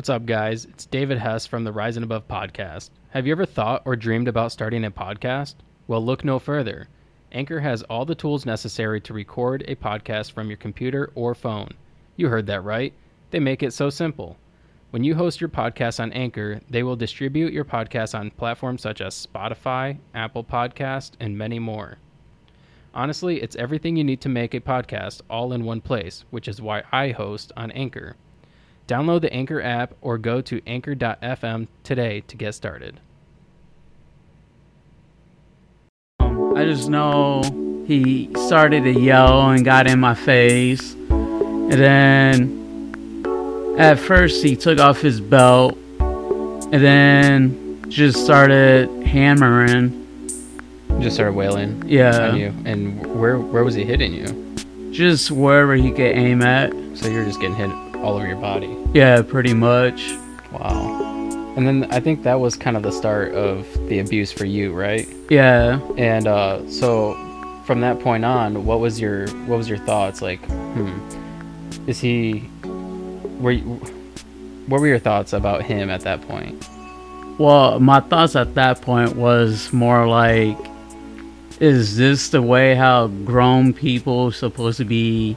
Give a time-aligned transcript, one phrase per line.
[0.00, 0.64] What's up, guys?
[0.64, 2.88] It's David Hess from the Rising Above podcast.
[3.10, 5.56] Have you ever thought or dreamed about starting a podcast?
[5.88, 6.88] Well, look no further.
[7.32, 11.74] Anchor has all the tools necessary to record a podcast from your computer or phone.
[12.16, 12.94] You heard that right.
[13.30, 14.38] They make it so simple.
[14.88, 19.02] When you host your podcast on Anchor, they will distribute your podcast on platforms such
[19.02, 21.98] as Spotify, Apple Podcast, and many more.
[22.94, 26.62] Honestly, it's everything you need to make a podcast all in one place, which is
[26.62, 28.16] why I host on Anchor.
[28.90, 32.98] Download the Anchor app or go to anchor.fm today to get started.
[36.18, 40.94] I just know he started to yell and got in my face.
[41.08, 42.56] And then
[43.78, 50.28] at first he took off his belt and then just started hammering.
[50.98, 52.30] Just started wailing Yeah.
[52.30, 52.52] on you.
[52.64, 54.56] And where where was he hitting you?
[54.90, 56.72] Just wherever he could aim at.
[56.94, 57.70] So you're just getting hit
[58.02, 58.79] all over your body.
[58.92, 60.12] Yeah, pretty much.
[60.50, 61.54] Wow.
[61.56, 64.72] And then I think that was kind of the start of the abuse for you,
[64.72, 65.08] right?
[65.28, 65.80] Yeah.
[65.96, 67.14] And uh, so
[67.66, 70.22] from that point on, what was your what was your thoughts?
[70.22, 70.98] Like, hmm,
[71.86, 72.48] is he?
[73.40, 73.62] Were you,
[74.66, 76.68] what were your thoughts about him at that point?
[77.38, 80.58] Well, my thoughts at that point was more like,
[81.60, 85.36] is this the way how grown people supposed to be?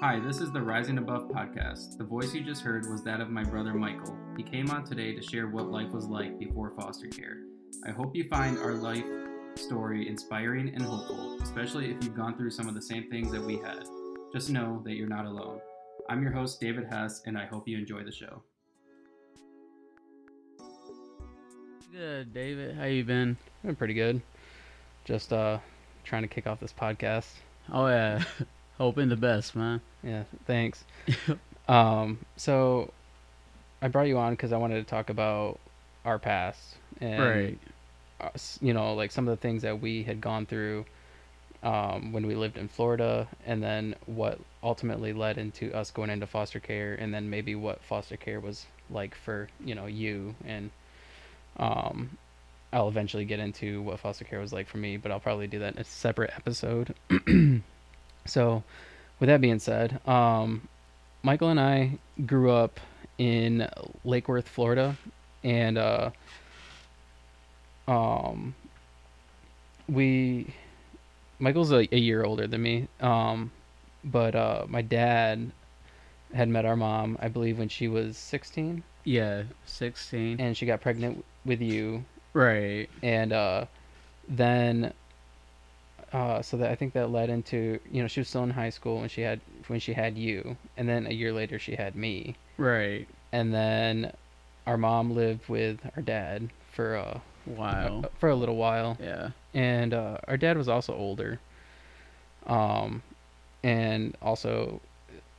[0.00, 1.96] Hi, this is the Rising Above podcast.
[1.96, 4.14] The voice you just heard was that of my brother Michael.
[4.36, 7.38] He came on today to share what life was like before foster care.
[7.86, 9.06] I hope you find our life
[9.54, 13.40] story inspiring and hopeful, especially if you've gone through some of the same things that
[13.40, 13.84] we had.
[14.34, 15.60] Just know that you're not alone.
[16.10, 18.42] I'm your host David Hess, and I hope you enjoy the show.
[21.90, 22.76] Good, David.
[22.76, 23.38] How you been?
[23.64, 24.20] Been pretty good.
[25.06, 25.58] Just uh,
[26.04, 27.28] trying to kick off this podcast.
[27.72, 28.22] Oh yeah,
[28.78, 29.80] hoping the best, man.
[30.02, 30.84] Yeah, thanks.
[31.68, 32.92] um, so
[33.82, 35.58] I brought you on because I wanted to talk about
[36.04, 37.58] our past and Right.
[38.20, 40.86] us- you know, like some of the things that we had gone through
[41.62, 46.26] um, when we lived in Florida, and then what ultimately led into us going into
[46.26, 50.70] foster care, and then maybe what foster care was like for you know you, and
[51.56, 52.18] um,
[52.72, 55.58] I'll eventually get into what foster care was like for me, but I'll probably do
[55.60, 56.94] that in a separate episode.
[58.26, 58.62] so,
[59.20, 60.68] with that being said, um,
[61.22, 62.80] Michael and I grew up
[63.18, 63.68] in
[64.04, 64.96] Lake Worth, Florida,
[65.42, 66.10] and uh,
[67.88, 68.54] um,
[69.88, 70.52] we
[71.38, 73.50] Michael's a, a year older than me, um,
[74.04, 75.50] but uh, my dad
[76.34, 80.40] had met our mom, I believe, when she was 16, Yeah, sixteen.
[80.40, 82.88] and she got pregnant with you, right.
[83.02, 83.66] and uh,
[84.28, 84.92] then
[86.16, 88.70] uh, so that I think that led into you know she was still in high
[88.70, 91.94] school when she had when she had you, and then a year later she had
[91.94, 93.06] me, Right.
[93.32, 94.12] and then
[94.66, 98.02] our mom lived with our dad for uh Wow.
[98.18, 99.30] for a little while, Yeah.
[99.54, 101.38] and uh, our dad was also older,
[102.46, 103.02] um,
[103.62, 104.80] and also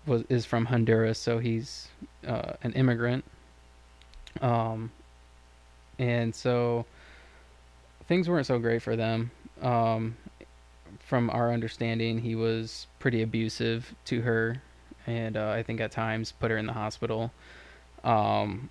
[0.06, 1.90] was is from Honduras, so he's
[2.26, 3.26] uh, an immigrant,
[4.42, 4.92] um,
[6.00, 6.86] and so
[8.08, 9.32] things weren't so great for them.
[9.62, 10.16] Um,
[11.08, 14.62] from our understanding, he was pretty abusive to her,
[15.08, 17.32] and uh, I think at times put her in the hospital.
[18.04, 18.70] Um,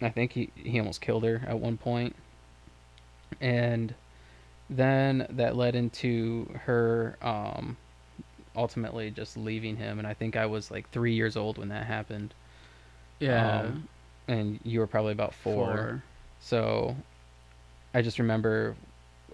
[0.00, 2.16] I think he, he almost killed her at one point.
[3.42, 3.94] And
[4.70, 7.76] then that led into her um
[8.56, 9.98] ultimately just leaving him.
[9.98, 12.34] And i think i was like three years old when that happened.
[13.20, 13.60] Yeah.
[13.60, 13.88] Um,
[14.28, 16.02] and you were probably about four,
[16.40, 16.96] so
[17.94, 18.74] i just remember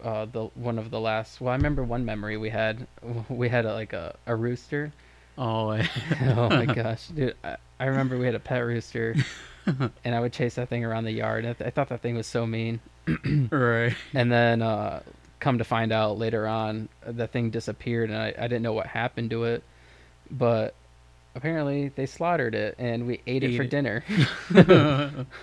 [0.03, 2.87] uh the one of the last well i remember one memory we had
[3.29, 4.93] we had a, like a, a rooster
[5.39, 5.71] Oh.
[6.23, 9.15] oh my gosh dude I, I remember we had a pet rooster
[9.67, 12.17] and i would chase that thing around the yard I, th- I thought that thing
[12.17, 12.81] was so mean
[13.51, 13.95] right.
[14.15, 15.03] and then uh,
[15.43, 18.87] come to find out later on, the thing disappeared, and I, I didn't know what
[18.87, 19.65] happened to it.
[20.31, 20.75] But
[21.35, 23.71] apparently, they slaughtered it, and we ate, it for it.
[23.71, 24.05] dinner.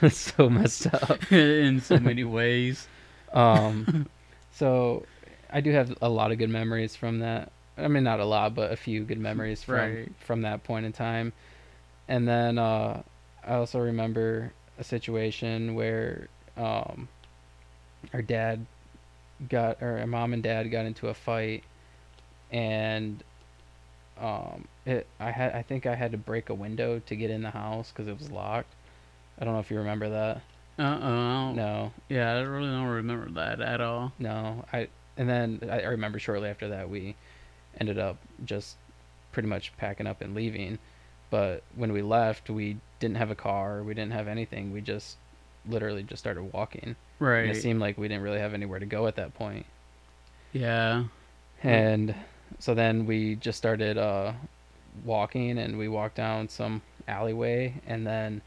[0.10, 1.32] So messed up.
[1.32, 2.88] In so many ways.
[3.34, 4.08] Um,
[4.60, 5.06] so
[5.50, 7.52] I do have a lot of good memories from that.
[7.78, 10.12] I mean, not a lot, but a few good memories from Right.
[10.20, 11.34] from that point in time.
[12.08, 13.04] And then uh,
[13.46, 16.28] I also remember a situation where
[16.58, 17.08] um,
[18.14, 18.66] our dad
[19.50, 21.64] got, or our mom and dad got into a fight,
[22.52, 23.24] and
[24.20, 27.44] um, it I had I think I had to break a window to get in
[27.44, 28.74] the house because it was locked.
[29.40, 30.42] I don't know if you remember that.
[30.80, 31.52] Uh oh.
[31.54, 34.14] No, Yeah, I really don't remember that at all.
[34.18, 34.66] no.
[34.74, 34.88] I
[35.18, 37.16] and then I, remember shortly after that we
[37.80, 38.78] ended up just
[39.34, 40.80] pretty much packing up and leaving.
[41.30, 43.84] but when we left, we didn't have a car.
[43.84, 44.72] We didn't have anything.
[44.72, 45.18] We just
[45.68, 46.82] literally just started walking.
[46.86, 47.50] And Right.
[47.50, 49.66] it seemed like we didn't really have anywhere to go at that point.
[50.54, 51.06] yeah.
[51.64, 52.16] And
[52.60, 54.34] so then we just started uh,
[55.04, 58.42] walking, and we walked down some alleyway, and then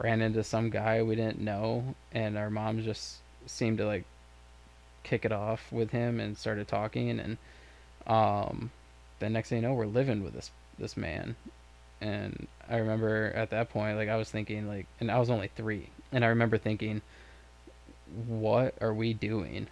[0.00, 4.04] ran into some guy we didn't know, and our mom just seemed to like
[5.02, 7.36] kick it off with him and started talking, and
[8.06, 8.70] um,
[9.18, 11.36] the next thing you know, we're living with this this man,
[12.00, 15.48] and I remember at that point, like I was thinking, like, and I was only
[15.54, 17.02] three, and I remember thinking,
[18.26, 19.66] what are we doing?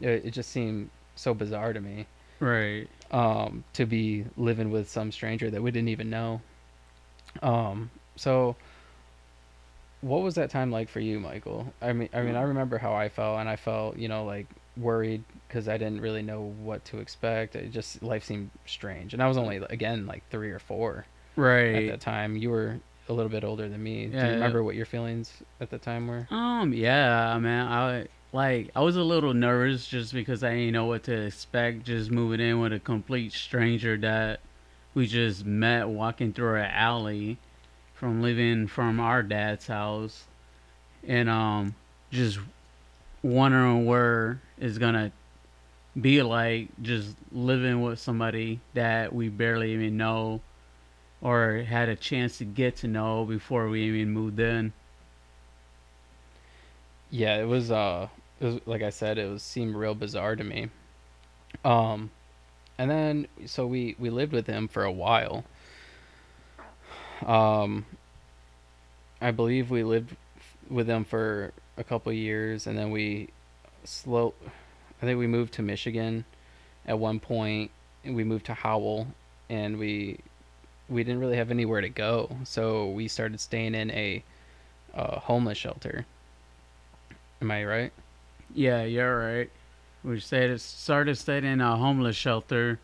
[0.00, 2.06] It, it just seemed so bizarre to me
[2.40, 2.86] Right.
[3.10, 6.40] um, to be living with some stranger that we didn't even know.
[7.42, 8.54] Um, so
[10.00, 11.72] what was that time like for you, Michael?
[11.82, 14.46] I mean, I mean, I remember how I felt, and I felt, you know, like
[14.76, 17.56] worried because I didn't really know what to expect.
[17.56, 21.06] It just life seemed strange, and I was only again like three or four
[21.36, 22.36] Right at that time.
[22.36, 24.06] You were a little bit older than me.
[24.06, 26.26] Do you remember what your feelings at the time were?
[26.30, 26.72] Um.
[26.72, 27.66] Yeah, man.
[27.66, 28.70] I like.
[28.76, 31.84] I was a little nervous just because I didn't know what to expect.
[31.84, 34.40] Just moving in with a complete stranger that
[34.94, 37.38] we just met walking through an alley
[37.98, 40.24] from living from our dad's house,
[41.06, 41.74] and um,
[42.12, 42.38] just
[43.22, 45.10] wondering where it's gonna
[46.00, 50.40] be like just living with somebody that we barely even know
[51.20, 54.72] or had a chance to get to know before we even moved in.
[57.10, 58.08] Yeah, it was uh
[58.38, 60.68] it was like I said, it was seemed real bizarre to me.
[61.64, 62.10] Um
[62.78, 65.44] and then so we we lived with him for a while.
[67.26, 67.86] Um
[69.20, 70.16] I believe we lived
[70.68, 73.30] with them for a couple years and then we
[73.84, 74.34] slow
[75.00, 76.24] I think we moved to Michigan
[76.86, 77.70] at one point
[78.04, 79.08] and we moved to Howell
[79.48, 80.18] and we
[80.88, 82.30] we didn't really have anywhere to go.
[82.44, 84.22] So we started staying in a
[84.94, 86.06] uh, homeless shelter.
[87.42, 87.92] Am I right?
[88.54, 89.50] Yeah, you're right.
[90.02, 92.80] We stayed, started staying in a homeless shelter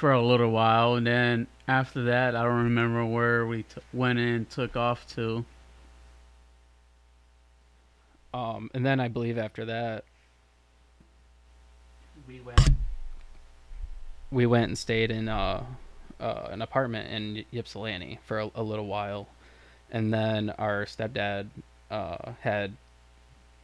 [0.00, 4.18] for a little while, and then after that, I don't remember where we t- went
[4.18, 5.44] and took off to.
[8.32, 10.04] Um, and then I believe after that
[12.26, 12.60] We went.
[14.30, 15.64] we went and stayed in uh,
[16.18, 19.28] uh, an apartment in Ypsilanti for a, a little while,
[19.90, 21.48] and then our stepdad
[21.90, 22.74] uh, had,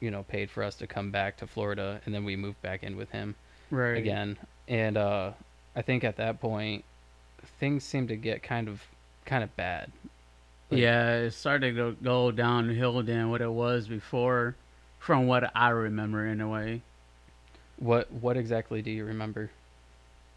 [0.01, 2.83] you know, paid for us to come back to Florida, and then we moved back
[2.83, 3.37] in with him
[3.71, 3.97] Right.
[3.97, 4.37] again.
[4.69, 5.31] And uh,
[5.77, 6.85] I think at that point,
[7.61, 8.83] things seemed to get kind of
[9.27, 9.93] kind of bad.
[10.71, 14.57] Like- Yeah, it started to go downhill than what it was before,
[14.99, 16.81] from what I remember anyway.
[17.79, 19.51] What what exactly do you remember?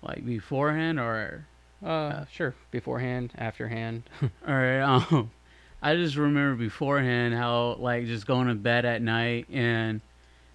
[0.01, 1.45] Like beforehand, or
[1.83, 2.53] Uh, sure.
[2.71, 4.03] Beforehand, afterhand.
[4.47, 5.31] Alright, um,
[5.81, 10.01] I just remember beforehand how like just going to bed at night and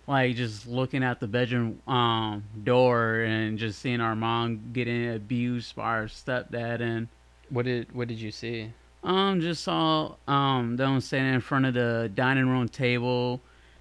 [0.06, 5.75] like just looking at the bedroom um door and just seeing our mom getting abused
[5.77, 7.09] by our stepdad and
[7.51, 8.71] What did what did you see?
[9.03, 13.41] um just saw um them standing in front of the dining room table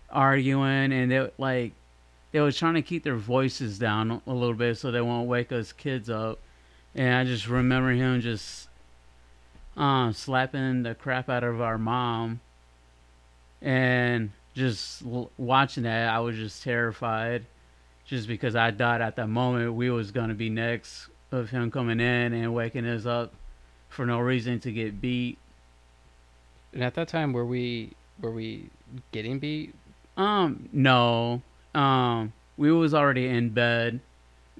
[0.10, 1.74] arguing and they like
[2.31, 5.52] they were trying to keep their voices down a little bit so they won't wake
[5.52, 6.40] us kids up
[6.96, 8.68] and I just remember him just
[9.75, 12.40] um slapping the crap out of our mom
[13.62, 15.01] and just
[15.38, 17.45] watching that I was just terrified
[18.05, 22.00] just because I thought at that moment we was gonna be next of him coming
[22.00, 23.33] in and waking us up
[23.89, 25.38] for no reason to get beat.
[26.74, 28.69] And at that time, were we were we
[29.12, 29.74] getting beat?
[30.17, 31.41] Um, no.
[31.74, 34.00] Um, we was already in bed.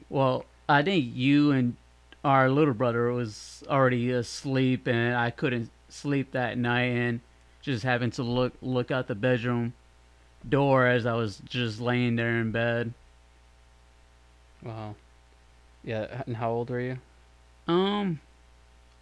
[0.10, 1.76] Well, I think you and
[2.24, 7.20] our little brother was already asleep, and I couldn't sleep that night, and
[7.62, 9.74] just having to look look out the bedroom
[10.48, 12.94] door as I was just laying there in bed.
[14.62, 14.96] Wow.
[15.84, 16.24] Yeah.
[16.26, 16.98] And how old were you?
[17.68, 18.20] Um,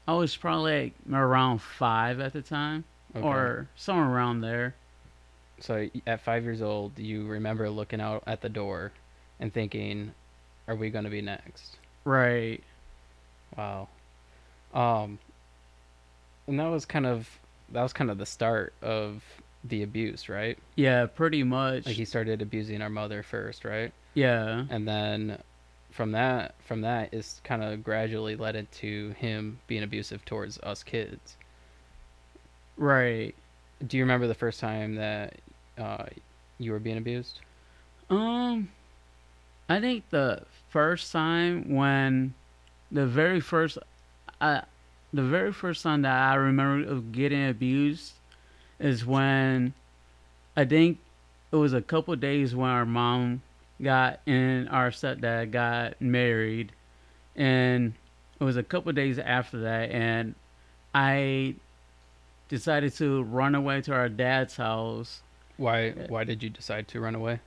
[0.08, 2.84] I was probably like around five at the time,
[3.16, 3.26] Okay.
[3.26, 4.76] or somewhere around there.
[5.60, 8.92] so at five years old, you remember looking out at the door
[9.40, 10.12] and thinking,
[10.68, 12.64] "Are we going to be next?" Right.
[13.56, 13.88] Wow.
[14.74, 15.20] Um.
[16.48, 17.30] And that was kind of
[17.70, 19.24] that was kind of the start of
[19.64, 20.58] the abuse, right?
[20.76, 21.86] Yeah, pretty much.
[21.86, 23.92] Like he started abusing our mother first, right?
[24.14, 24.66] yeah.
[24.70, 25.38] and then
[25.92, 30.84] from that from that it's kind of gradually led into him being abusive towards us
[30.84, 31.36] kids
[32.78, 33.36] Right.
[33.86, 35.36] do you remember the first time that
[35.78, 36.06] uh,
[36.60, 37.40] you were being abused
[38.10, 38.70] Um,
[39.70, 42.34] I think the first time when
[42.92, 43.78] the very first,
[44.40, 44.64] I
[45.14, 48.14] the very first time that I remember of getting abused
[48.82, 49.74] is when
[50.56, 51.00] I think
[51.52, 53.42] it was a couple days when our mom
[53.82, 56.72] got and our stepdad got married,
[57.36, 57.94] and
[58.40, 60.36] it was a couple days after that, and
[60.94, 61.56] I
[62.50, 65.22] decided to run away to our dad's house.
[65.58, 67.40] Why why did you decide to run away?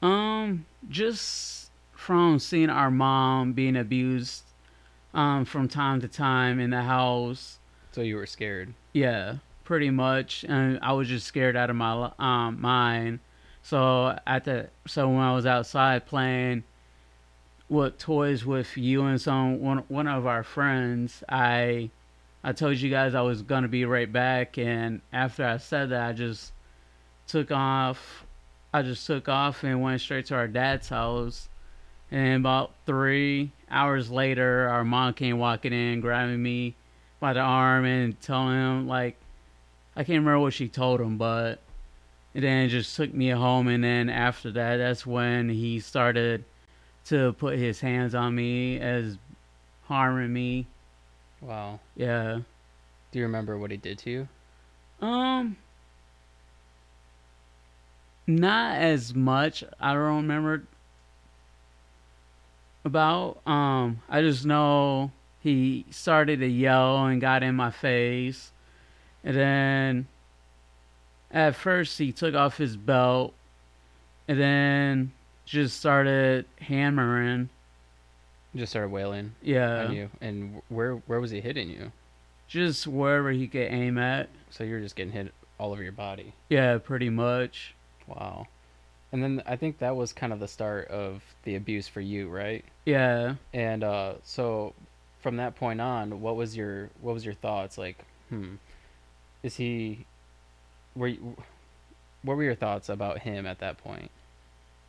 [0.00, 4.44] Um, just from seeing our mom being abused,
[5.12, 7.58] um, from time to time in the house.
[7.92, 8.74] So you were scared.
[8.92, 9.36] Yeah,
[9.68, 13.20] pretty much, and I was just scared out of my um mind.
[13.62, 16.64] So at the so when I was outside playing
[17.68, 21.90] with toys with you and some one one of our friends, I
[22.42, 26.08] I told you guys I was gonna be right back, and after I said that,
[26.08, 26.52] I just
[27.26, 28.24] took off.
[28.72, 31.50] I just took off and went straight to our dad's house.
[32.10, 36.74] And about three hours later, our mom came walking in, grabbing me
[37.20, 39.18] by the arm and telling him like,
[39.98, 41.58] I can't remember what she told him, but
[42.32, 43.66] and then it just took me home.
[43.66, 46.44] And then after that, that's when he started
[47.06, 49.18] to put his hands on me as
[49.86, 50.66] harming me.
[51.40, 51.80] Wow.
[51.96, 52.38] Yeah.
[53.10, 54.28] Do you remember what he did to you?
[55.00, 55.56] Um,
[58.24, 59.64] not as much.
[59.80, 60.62] I don't remember
[62.84, 63.40] about.
[63.46, 68.52] Um, I just know he started to yell and got in my face,
[69.24, 70.06] and then
[71.30, 73.34] at first he took off his belt,
[74.26, 75.12] and then
[75.44, 77.48] just started hammering.
[78.56, 80.10] Just started wailing Yeah, on you.
[80.20, 81.92] And where where was he hitting you?
[82.48, 84.30] just wherever he could aim at.
[84.48, 86.32] So you were just getting hit all over your body.
[86.48, 87.74] Yeah, pretty much.
[88.06, 88.46] Wow.
[89.12, 92.30] And then I think that was kind of the start of the abuse for you,
[92.30, 92.64] right?
[92.86, 93.34] Yeah.
[93.52, 94.72] And uh, so
[95.20, 97.98] from that point on, what was your what was your thoughts like?
[98.30, 98.54] Hmm,
[99.42, 100.06] is he?
[100.94, 101.36] Were you,
[102.22, 104.10] what were your thoughts about him at that point?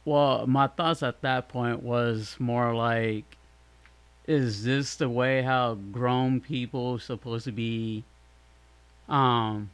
[0.06, 3.26] Well, my thoughts at that point was more like,
[4.26, 8.04] is this the way how grown people supposed to be,
[9.08, 9.70] um,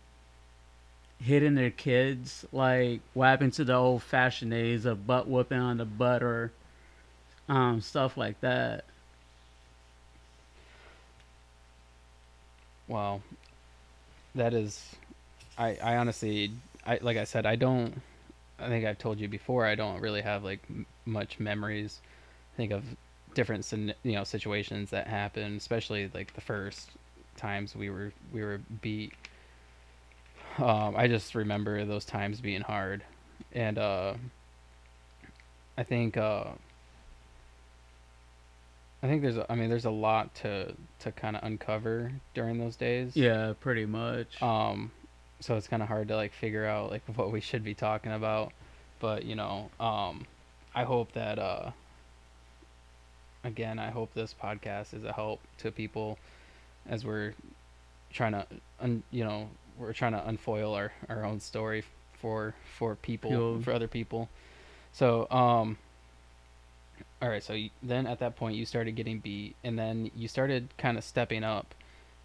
[1.22, 2.46] hitting their kids?
[2.52, 6.52] Like, what happened to the old fashioned days of butt whooping on the butt or,
[7.48, 8.86] um, stuff like that?
[12.88, 13.22] Wow,
[14.36, 14.96] that is,
[15.58, 16.52] I I honestly
[16.86, 18.02] I like I said I don't.
[18.60, 19.66] I think I've told you before.
[19.66, 22.02] I don't really have like m- much memories.
[22.54, 22.84] I think of
[23.34, 23.72] different
[24.04, 26.92] you know situations that happened, especially like the first
[27.38, 29.14] times we were we were beat.
[30.58, 33.04] Um, I just remember those times being hard,
[33.52, 34.14] and uh,
[35.78, 36.46] I think uh,
[39.04, 42.58] I think there's a, I mean there's a lot to to kind of uncover during
[42.58, 43.16] those days.
[43.16, 44.42] Yeah, pretty much.
[44.42, 44.92] Um,
[45.40, 48.12] so it's kind of hard to like figure out like what we should be talking
[48.12, 48.52] about,
[49.00, 50.26] but you know, um,
[50.74, 51.72] I hope that uh,
[53.44, 56.18] again, I hope this podcast is a help to people
[56.88, 57.34] as we're
[58.12, 58.48] trying to,
[58.80, 61.84] un, you know, we're trying to unfoil our our own story
[62.14, 63.62] for for people People.
[63.62, 64.30] for other people.
[64.94, 65.78] So um.
[67.22, 70.28] All right, so you, then at that point you started getting beat, and then you
[70.28, 71.74] started kind of stepping up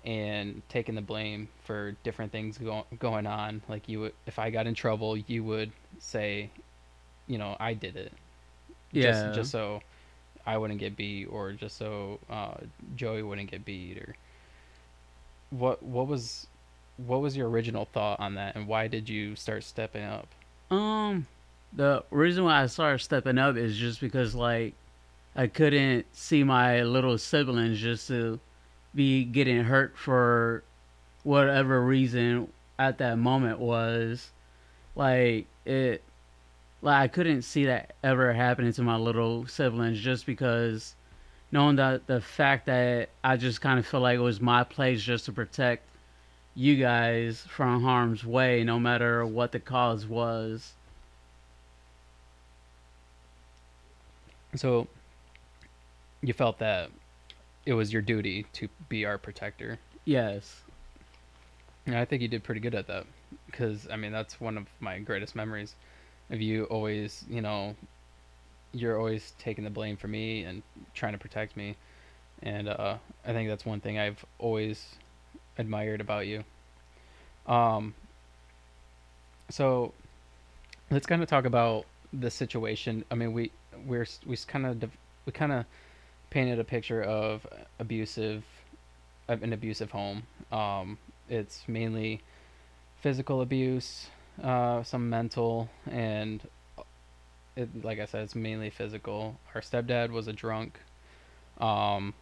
[0.04, 3.62] and taking the blame for different things go- going on.
[3.68, 6.50] Like you would, if I got in trouble, you would say,
[7.26, 8.12] you know, I did it.
[8.92, 9.12] Yeah.
[9.12, 9.80] Just, just so
[10.44, 12.54] I wouldn't get beat, or just so uh,
[12.96, 14.16] Joey wouldn't get beat, or
[15.50, 15.82] what?
[15.82, 16.48] What was,
[16.96, 20.26] what was your original thought on that, and why did you start stepping up?
[20.70, 21.26] Um,
[21.72, 24.74] the reason why I started stepping up is just because like
[25.36, 28.40] I couldn't see my little siblings just to
[28.94, 30.64] be getting hurt for
[31.22, 32.48] whatever reason
[32.78, 34.30] at that moment was.
[34.96, 36.02] Like it
[36.82, 40.94] like I couldn't see that ever happening to my little siblings just because
[41.52, 45.02] knowing that the fact that I just kind of feel like it was my place
[45.02, 45.84] just to protect
[46.54, 50.74] you guys from harm's way no matter what the cause was
[54.54, 54.88] So
[56.22, 56.90] you felt that
[57.66, 59.78] it was your duty to be our protector.
[60.04, 60.62] yes
[61.86, 63.06] And I think you did pretty good at that
[63.46, 65.74] because I mean that's one of my greatest memories
[66.30, 67.74] of you always, you know,
[68.72, 70.62] you're always taking the blame for me and
[70.94, 71.76] trying to protect me.
[72.42, 74.96] And uh, I think that's one thing I've always
[75.58, 76.44] admired about you.
[77.46, 77.94] Um,
[79.50, 79.92] so
[80.90, 83.04] let's kind of talk about the situation.
[83.10, 83.50] I mean, we
[83.86, 84.90] we're we kind of
[85.26, 85.64] we kind of
[86.30, 87.46] painted a picture of
[87.78, 88.44] abusive
[89.28, 90.24] of an abusive home.
[90.50, 90.98] Um,
[91.28, 92.20] it's mainly
[93.00, 94.08] physical abuse,
[94.42, 96.42] uh, some mental, and
[97.56, 99.38] it, like I said, it's mainly physical.
[99.54, 100.78] Our stepdad was a drunk.
[101.58, 102.14] Um,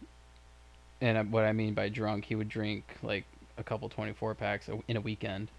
[1.01, 3.25] and uh, what I mean by drunk, he would drink like
[3.57, 5.49] a couple 24 packs in a weekend.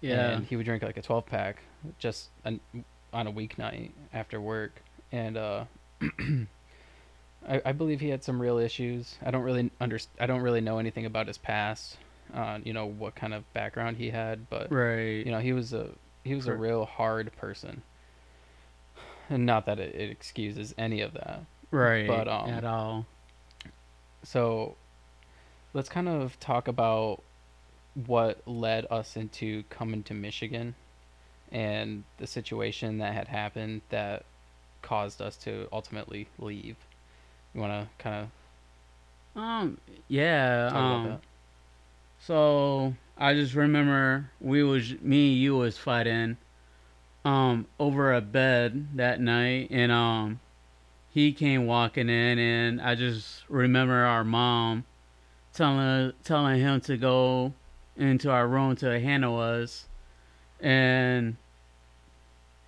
[0.00, 0.30] Yeah.
[0.30, 1.62] And he would drink like a 12 pack
[1.98, 2.60] just an,
[3.12, 4.82] on a weeknight after work.
[5.12, 5.64] And uh,
[7.48, 9.16] I, I believe he had some real issues.
[9.24, 11.98] I don't really under, I don't really know anything about his past.
[12.34, 15.24] Uh, you know what kind of background he had, but right.
[15.24, 15.90] you know he was a
[16.24, 17.82] he was a real hard person.
[19.30, 21.42] And not that it, it excuses any of that.
[21.70, 22.06] right.
[22.06, 23.06] but, um, at all.
[24.22, 24.76] So
[25.72, 27.22] let's kind of talk about
[27.94, 30.74] what led us into coming to Michigan
[31.50, 34.24] and the situation that had happened that
[34.86, 36.76] caused us to ultimately leave.
[37.52, 38.28] You want to kind
[39.34, 39.78] of Um.
[40.08, 40.70] Yeah.
[40.72, 41.18] um.
[42.20, 46.36] So I just remember we was me and you was fighting
[47.24, 50.38] um over a bed that night and um
[51.10, 54.84] he came walking in and I just remember our mom
[55.52, 57.52] telling telling him to go
[57.96, 59.86] into our room to handle us
[60.60, 61.36] and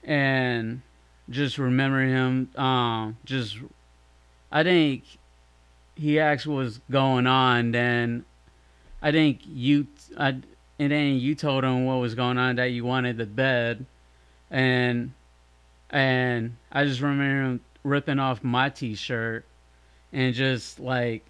[0.02, 0.82] and
[1.30, 3.58] just remember him um just
[4.50, 5.04] I think
[5.94, 8.24] he asked what was going on then
[9.00, 9.86] I think you,
[10.18, 10.30] I,
[10.80, 13.86] and then you told him what was going on that you wanted the bed,
[14.50, 15.12] and
[15.90, 19.44] and I just remember him ripping off my T-shirt,
[20.12, 21.24] and just like,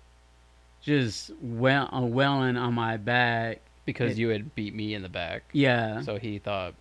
[0.80, 3.60] just well, uh, welling on my back.
[3.84, 5.42] because it- you had beat me in the back.
[5.52, 6.74] Yeah, So he thought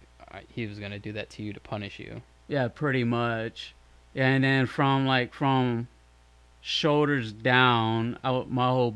[0.53, 2.21] he was going to do that to you to punish you.
[2.47, 3.73] Yeah, pretty much.
[4.13, 5.87] Yeah, and then from like from
[6.61, 8.95] shoulders down, I, my whole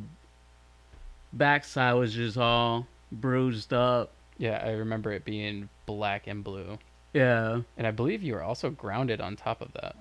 [1.34, 4.12] backside was just all bruised up.
[4.38, 6.80] Yeah, I remember it being black and blue.
[7.14, 7.62] Yeah.
[7.78, 9.96] And I believe you were also grounded on top of that.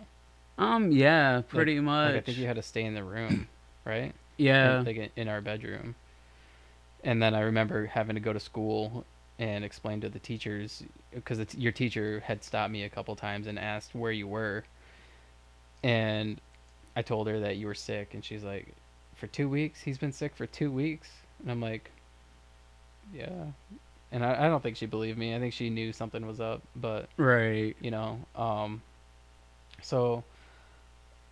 [0.58, 0.92] Um.
[0.92, 1.42] Yeah.
[1.48, 2.14] Pretty much.
[2.14, 3.48] Like I think you had to stay in the room,
[3.84, 4.14] right?
[4.40, 4.82] yeah.
[4.84, 5.94] like in our bedroom.
[7.04, 9.04] And then I remember having to go to school
[9.40, 10.82] and explain to the teachers
[11.14, 14.64] because your teacher had stopped me a couple times and asked where you were.
[15.82, 16.38] And
[16.94, 18.68] I told her that you were sick, and she's like,
[19.14, 19.80] "For two weeks?
[19.80, 21.90] He's been sick for two weeks?" And I'm like,
[23.14, 23.46] "Yeah."
[24.12, 25.34] And I, I don't think she believed me.
[25.34, 27.74] I think she knew something was up, but right.
[27.80, 28.82] you know um
[29.82, 30.22] so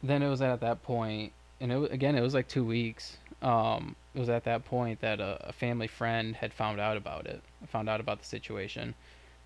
[0.02, 3.96] then it was at that point and it again it was like two weeks um
[4.18, 7.40] it was at that point that a, a family friend had found out about it
[7.68, 8.94] found out about the situation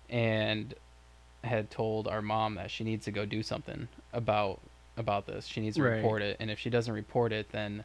[0.09, 0.73] and
[1.43, 4.59] had told our mom that she needs to go do something about
[4.97, 5.97] about this she needs to Right.
[5.97, 7.83] report it and if she doesn't report it then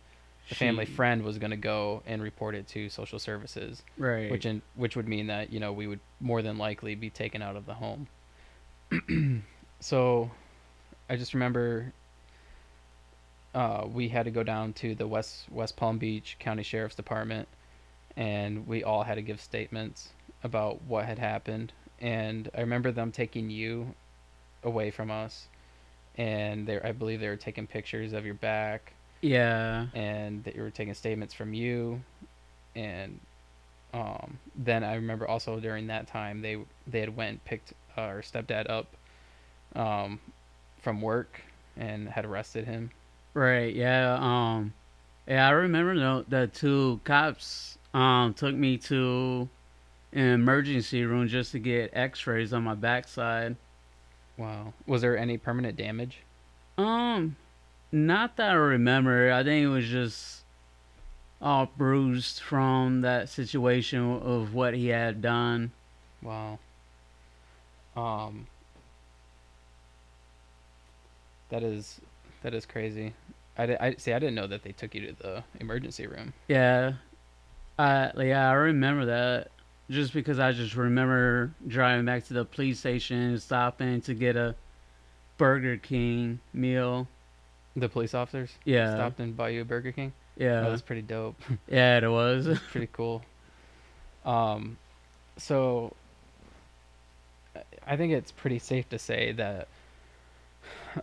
[0.48, 4.30] the family friend was going to go and report it to social services Right.
[4.30, 7.42] which in which would mean that you know we would more than likely be taken
[7.42, 8.08] out of the home.
[9.80, 10.30] so,
[11.10, 11.92] I just remember
[13.58, 17.48] uh, we had to go down to the West West Palm Beach County Sheriff's Department,
[18.16, 20.10] and we all had to give statements
[20.44, 21.72] about what had happened.
[22.00, 23.94] And I remember them taking you
[24.62, 25.48] away from us,
[26.16, 29.86] and they I believe they were taking pictures of your back yeah.
[29.94, 32.02] and that you were taking statements from you
[32.76, 33.18] and
[33.94, 38.20] um, then I remember also during that time they they had went and picked our
[38.20, 38.86] stepdad up
[39.74, 40.20] um,
[40.80, 41.40] from work
[41.76, 42.90] and had arrested him.
[43.34, 43.74] Right.
[43.74, 44.18] Yeah.
[44.20, 44.72] Um.
[45.26, 45.46] Yeah.
[45.46, 49.48] I remember the the two cops um took me to
[50.12, 53.56] an emergency room just to get X-rays on my backside.
[54.36, 54.72] Wow.
[54.86, 56.18] Was there any permanent damage?
[56.76, 57.36] Um.
[57.90, 59.32] Not that I remember.
[59.32, 60.42] I think it was just
[61.40, 65.70] all bruised from that situation of what he had done.
[66.22, 66.58] Wow.
[67.96, 68.46] Um.
[71.50, 72.00] That is
[72.42, 73.14] that is crazy.
[73.56, 74.12] I, di- I see.
[74.12, 76.32] I didn't know that they took you to the emergency room.
[76.48, 76.92] Yeah.
[77.78, 79.48] I yeah, I remember that.
[79.90, 84.54] Just because I just remember driving back to the police station stopping to get a
[85.38, 87.08] Burger King meal.
[87.74, 88.94] The police officers Yeah.
[88.94, 90.12] stopped and bought you a Burger King.
[90.36, 90.60] Yeah.
[90.60, 91.36] That was pretty dope.
[91.68, 92.58] Yeah, it was.
[92.70, 93.22] pretty cool.
[94.24, 94.76] Um,
[95.36, 95.94] so
[97.56, 99.68] I- I think it's pretty safe to say that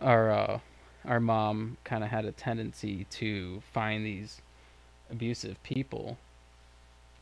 [0.00, 0.60] our uh,
[1.06, 4.40] our mom kind of had a tendency to find these
[5.10, 6.18] abusive people,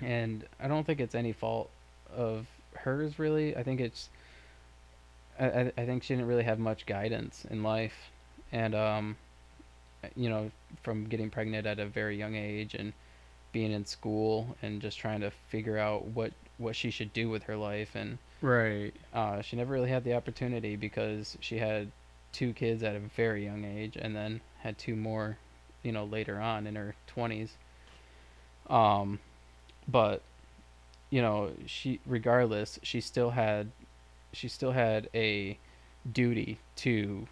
[0.01, 1.71] and I don't think it's any fault
[2.15, 3.57] of hers really.
[3.57, 4.09] I think it's
[5.39, 8.11] I, I think she didn't really have much guidance in life,
[8.53, 9.17] and um,
[10.17, 10.51] you know,
[10.83, 12.93] from getting pregnant at a very young age and
[13.53, 17.45] being in school and just trying to figure out what what she should do with
[17.45, 18.93] her life and Right.
[19.15, 21.91] uh, she never really had the opportunity because she had
[22.35, 25.39] two kids at a very young age and then had two more
[25.83, 27.51] you know later on in her 20s
[28.69, 29.19] um
[29.89, 30.21] but
[31.11, 33.71] you know she regardless she still had
[34.33, 35.57] she still had a
[36.13, 37.27] duty to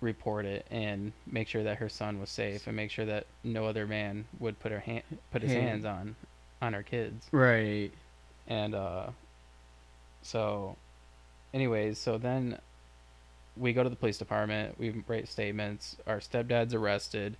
[0.00, 3.66] report it and make sure that her son was safe and make sure that no
[3.66, 5.68] other man would put her hand put his Hand.
[5.68, 6.16] hands on
[6.60, 7.90] on her kids Right.
[8.46, 9.06] and uh
[10.22, 10.76] so
[11.54, 12.58] anyways so then
[13.56, 17.36] we go to the police department we write statements our stepdad's arrested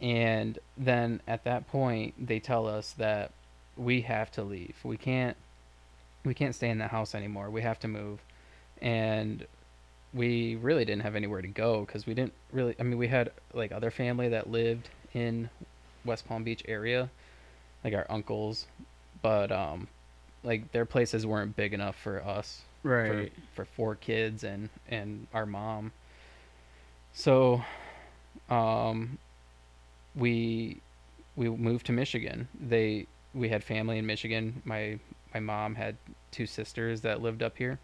[0.00, 3.32] and then at that point they tell us that
[3.76, 4.76] we have to leave.
[4.82, 5.36] We can't
[6.24, 7.50] we can't stay in the house anymore.
[7.50, 8.20] We have to move.
[8.82, 9.46] And
[10.12, 13.30] we really didn't have anywhere to go because we didn't really i mean we had
[13.54, 15.48] like other family that lived in
[16.04, 17.08] west palm beach area
[17.84, 18.66] like our uncles
[19.22, 19.86] but um
[20.42, 23.32] like their places weren't big enough for us Right.
[23.54, 25.92] for, for four kids and and our mom.
[27.12, 27.62] So
[28.48, 29.18] um
[30.14, 30.80] we
[31.36, 32.48] we moved to michigan.
[32.58, 34.62] They we had family in michigan.
[34.64, 34.98] My
[35.34, 35.96] my mom had
[36.30, 37.78] two sisters that lived up here.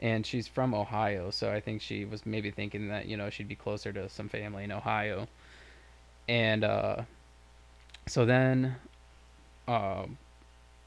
[0.00, 3.48] And she's from ohio so i think she was maybe thinking that you know she'd
[3.48, 5.28] be closer to some family in ohio.
[6.28, 7.02] And uh
[8.08, 8.76] so then
[9.68, 10.16] um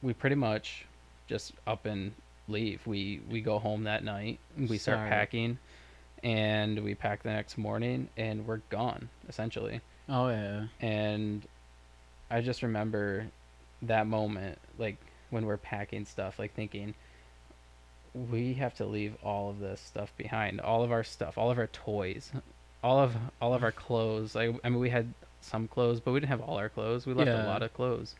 [0.01, 0.85] we pretty much
[1.27, 2.11] just up and
[2.47, 2.85] leave.
[2.85, 4.39] We we go home that night.
[4.57, 5.09] We start Sorry.
[5.09, 5.57] packing,
[6.23, 9.81] and we pack the next morning, and we're gone essentially.
[10.09, 10.65] Oh yeah.
[10.79, 11.45] And
[12.29, 13.27] I just remember
[13.83, 14.97] that moment, like
[15.29, 16.93] when we're packing stuff, like thinking
[18.31, 21.57] we have to leave all of this stuff behind, all of our stuff, all of
[21.57, 22.31] our toys,
[22.83, 24.35] all of all of our clothes.
[24.35, 27.05] Like I mean, we had some clothes, but we didn't have all our clothes.
[27.05, 27.45] We left Yeah.
[27.45, 28.15] a lot of clothes.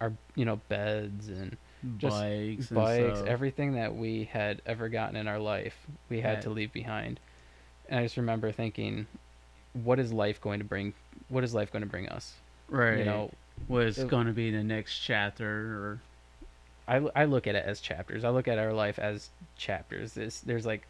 [0.00, 1.56] Our you know beds and
[1.98, 2.66] Just bikes.
[2.68, 6.40] bikes, everything that we had ever gotten in our life, we had Yeah.
[6.42, 7.20] to leave behind.
[7.88, 9.06] And I just remember thinking,
[9.72, 10.94] what is life going to bring?
[11.28, 12.34] What is life going to bring us?
[12.68, 12.98] Right.
[12.98, 13.30] You know,
[13.68, 16.00] was going to be the next chapter or
[16.88, 18.24] I, I look at it as chapters.
[18.24, 20.14] I look at our life as chapters.
[20.14, 20.86] There's, there's like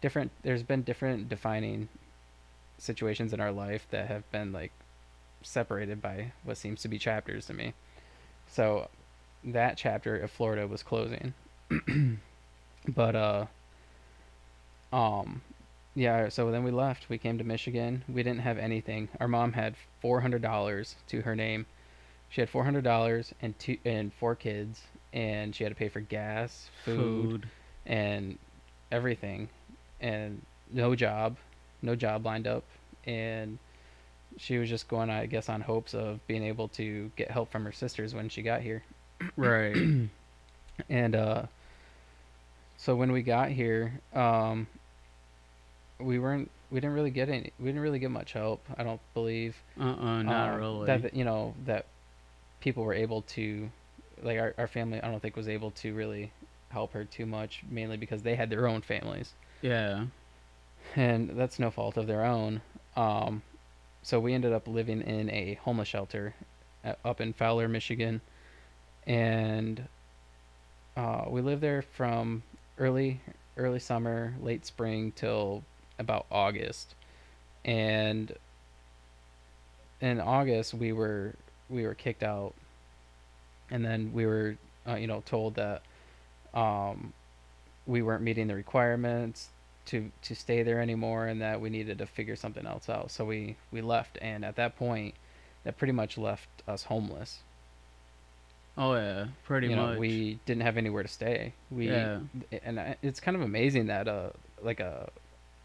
[0.00, 1.88] different, there's been different defining
[2.78, 4.72] situations in our life that have been like
[5.42, 7.74] separated by what seems to be chapters to me.
[8.48, 8.88] So
[9.44, 11.34] that chapter of Florida was closing.
[12.88, 13.46] but, uh,
[14.92, 15.42] um,
[15.94, 17.08] yeah, so then we left.
[17.08, 18.04] We came to Michigan.
[18.08, 19.08] We didn't have anything.
[19.20, 21.66] Our mom had $400 to her name.
[22.30, 26.68] She had $400 and two and four kids and she had to pay for gas,
[26.84, 27.48] food, food.
[27.86, 28.38] and
[28.90, 29.48] everything
[30.00, 31.36] and no job,
[31.80, 32.64] no job lined up
[33.06, 33.58] and
[34.36, 37.64] she was just going I guess on hopes of being able to get help from
[37.64, 38.82] her sisters when she got here.
[39.36, 40.08] Right.
[40.88, 41.42] And uh
[42.76, 44.66] so when we got here, um
[45.98, 49.00] we weren't we didn't really get any we didn't really get much help, I don't
[49.14, 49.56] believe.
[49.80, 50.86] uh-uh, not uh, really.
[50.86, 51.86] That, you know that
[52.60, 53.70] people were able to,
[54.22, 56.32] like our our family, I don't think was able to really
[56.70, 60.06] help her too much, mainly because they had their own families, yeah.
[60.96, 62.60] and that's no fault of their own.
[62.96, 63.42] Um,
[64.02, 66.34] so we ended up living in a homeless shelter
[66.84, 68.20] uh, up in Fowler, Michigan,
[69.06, 69.86] and
[70.96, 72.42] uh, we lived there from
[72.78, 73.20] early
[73.56, 75.62] early summer, late spring till
[75.98, 76.94] about August,
[77.64, 78.32] and
[80.00, 81.34] in August we were
[81.68, 82.54] we were kicked out,
[83.70, 85.82] and then we were uh, you know told that
[86.52, 87.12] um,
[87.86, 89.48] we weren't meeting the requirements
[89.86, 93.10] to to stay there anymore, and that we needed to figure something else out.
[93.10, 95.14] So we we left, and at that point,
[95.64, 97.40] that pretty much left us homeless.
[98.76, 99.26] Oh yeah.
[99.44, 99.98] Pretty you know, much.
[99.98, 101.52] we didn't have anywhere to stay.
[101.70, 102.20] We Yeah.
[102.64, 104.30] and it's kind of amazing that uh
[104.62, 105.10] like a,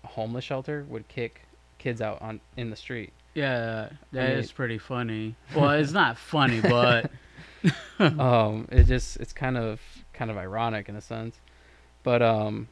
[0.04, 1.42] a homeless shelter would kick
[1.80, 3.12] kids out on in the street.
[3.34, 5.36] Yeah, that is mean- pretty funny.
[5.56, 7.10] Well, it's not funny, but
[8.00, 9.80] um it just it's kind of
[10.14, 11.36] kind of ironic in a sense
[12.04, 12.68] but um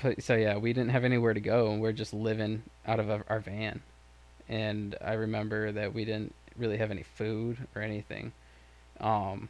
[0.00, 3.10] but so yeah we didn't have anywhere to go and we're just living out of
[3.10, 3.82] our our van
[4.48, 8.30] and i remember that we didn't really have any food or anything
[9.00, 9.48] um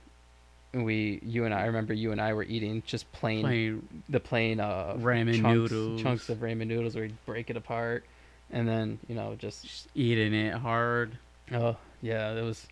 [0.75, 4.21] we you and i, I remember you and i were eating just plain, plain the
[4.21, 6.03] plain uh Ramen chunks, noodles.
[6.03, 8.05] chunks of ramen noodles where you break it apart
[8.53, 11.17] and then you know just just eating it hard.
[11.53, 12.67] Oh yeah, it was,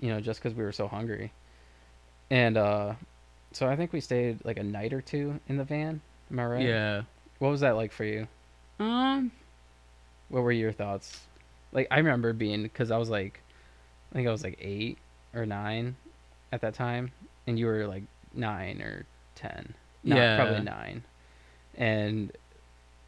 [0.00, 1.32] you know, just because we were so hungry,
[2.30, 2.94] and uh,
[3.52, 6.00] so I think we stayed like a night or two in the van.
[6.30, 6.62] Am I right?
[6.62, 7.02] Yeah.
[7.38, 8.26] What was that like for you?
[8.80, 9.30] Um.
[10.30, 11.20] What were your thoughts?
[11.72, 13.40] Like I remember being because I was like,
[14.10, 14.98] I think I was like eight,
[15.34, 15.96] or nine
[16.52, 17.12] at that time,
[17.46, 19.74] and you were like nine or ten.
[20.04, 20.36] No, Yeah.
[20.36, 21.02] probably nine.
[21.76, 22.32] And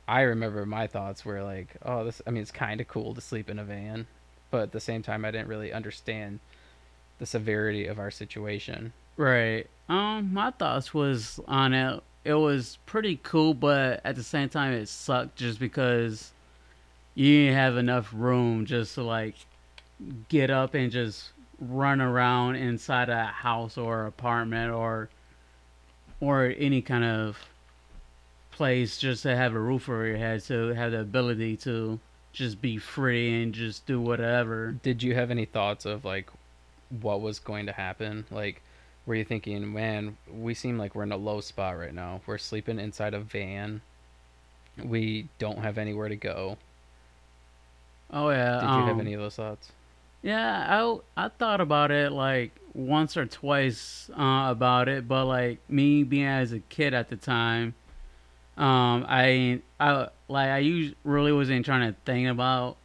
[0.09, 2.21] I remember my thoughts were like, "Oh, this.
[2.27, 4.07] I mean, it's kind of cool to sleep in a van,
[4.51, 6.41] but at the same time, I didn't really understand
[7.19, 9.69] the severity of our situation." Right.
[9.89, 12.03] Um, my thoughts was on it.
[12.25, 16.33] It was pretty cool, but at the same time, it sucked just because
[17.15, 19.35] you didn't have enough room just to like
[20.29, 25.09] get up and just run around inside a house or apartment or
[26.21, 27.39] or any kind of
[28.51, 31.99] place just to have a roof over your head to have the ability to
[32.33, 34.73] just be free and just do whatever.
[34.73, 36.29] Did you have any thoughts of like
[37.01, 38.27] what was going to happen?
[38.31, 38.63] Like,
[39.07, 42.21] were you thinking, man, we seem like we're in a low spot right now.
[42.27, 43.81] We're sleeping inside a van.
[44.83, 46.59] We don't have anywhere to go.
[48.13, 48.61] Oh yeah.
[48.61, 49.73] Did you have um, any of those thoughts?
[50.23, 50.67] Yeah,
[51.17, 56.03] I I thought about it like once or twice uh, about it, but like me
[56.03, 57.75] being as a kid at the time,
[58.59, 62.77] um, I I like I us- really wasn't trying to think about,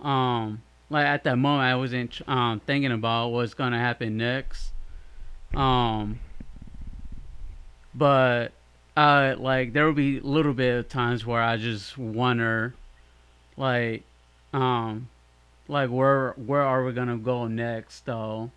[0.00, 4.72] um, like at that moment I wasn't um thinking about what's gonna happen next,
[5.54, 6.20] um,
[7.94, 8.52] but
[8.96, 12.74] uh like there will be little bit of times where I just wonder,
[13.56, 14.02] like,
[14.52, 15.08] um
[15.68, 18.50] like where where are we gonna go next though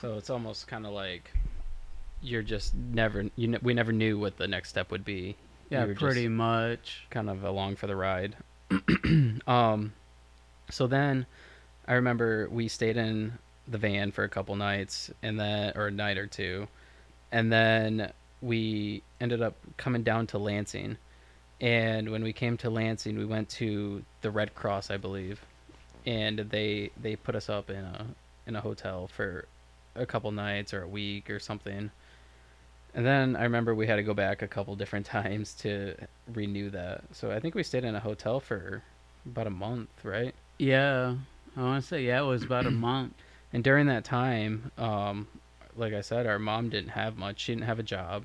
[0.00, 1.30] So it's almost kind of like
[2.22, 5.36] you're just never you ne- we never knew what the next step would be.
[5.70, 8.36] yeah pretty much kind of along for the ride.
[9.46, 9.92] um,
[10.70, 11.26] so then
[11.86, 13.38] I remember we stayed in
[13.68, 16.66] the van for a couple nights, and then or a night or two,
[17.30, 20.96] and then we ended up coming down to Lansing.
[21.60, 25.40] And when we came to Lansing, we went to the Red Cross, I believe,
[26.06, 28.06] and they they put us up in a
[28.46, 29.46] in a hotel for
[29.94, 31.90] a couple nights or a week or something.
[32.94, 35.94] And then I remember we had to go back a couple different times to
[36.32, 37.04] renew that.
[37.12, 38.82] So I think we stayed in a hotel for
[39.26, 40.34] about a month, right?
[40.58, 41.14] yeah
[41.56, 43.14] i want to say yeah it was about a month
[43.52, 45.28] And during that time, um,
[45.76, 47.40] like I said, our mom didn't have much.
[47.40, 48.24] She didn't have a job.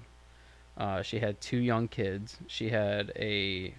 [0.78, 2.38] Uh, she had two young kids.
[2.48, 3.74] She had a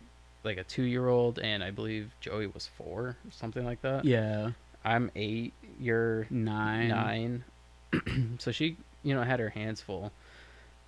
[0.44, 4.04] like a two year old, and I believe Joey was four, or something like that.
[4.04, 4.50] yeah
[4.84, 5.54] I'm eight.
[5.78, 7.44] You're nine nine.
[8.38, 10.12] so she, you know, had her hands full.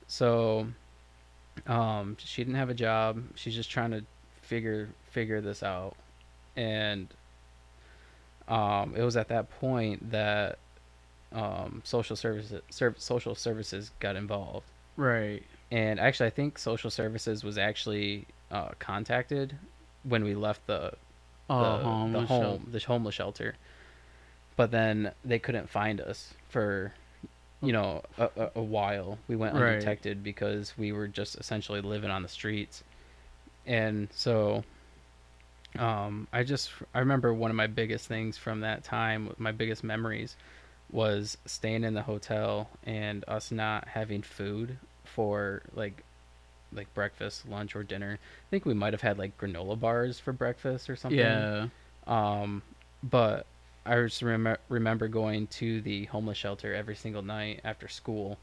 [0.07, 0.67] So,
[1.67, 3.23] um, she didn't have a job.
[3.37, 4.05] She's just trying to
[4.43, 5.97] figure figure this out,
[6.57, 7.09] and
[8.49, 10.59] um, it was at that point that
[11.33, 14.67] um, social services serv- social services got involved.
[14.97, 19.57] right And actually, I think social services was actually uh, contacted
[20.05, 20.93] when we left the
[21.49, 23.57] oh the, home the home shel- the homeless shelter.
[24.57, 26.95] But then they couldn't find us for
[27.63, 29.19] you know a, a, a while.
[29.29, 29.57] We went Right.
[29.57, 32.85] undetected because we were just essentially living on the streets.
[33.67, 34.65] And so
[35.79, 39.83] um i just i remember one of my biggest things from that time my biggest
[39.83, 40.37] memories
[40.91, 44.79] was staying in the hotel and us not having food
[45.15, 46.05] for like
[46.73, 48.19] like breakfast lunch or dinner.
[48.21, 51.19] I think we might have had like granola bars for breakfast or something.
[51.19, 51.69] Yeah.
[52.07, 52.63] Um,
[53.03, 53.47] but
[53.87, 58.39] I just remember remember going to the homeless shelter every single night after school,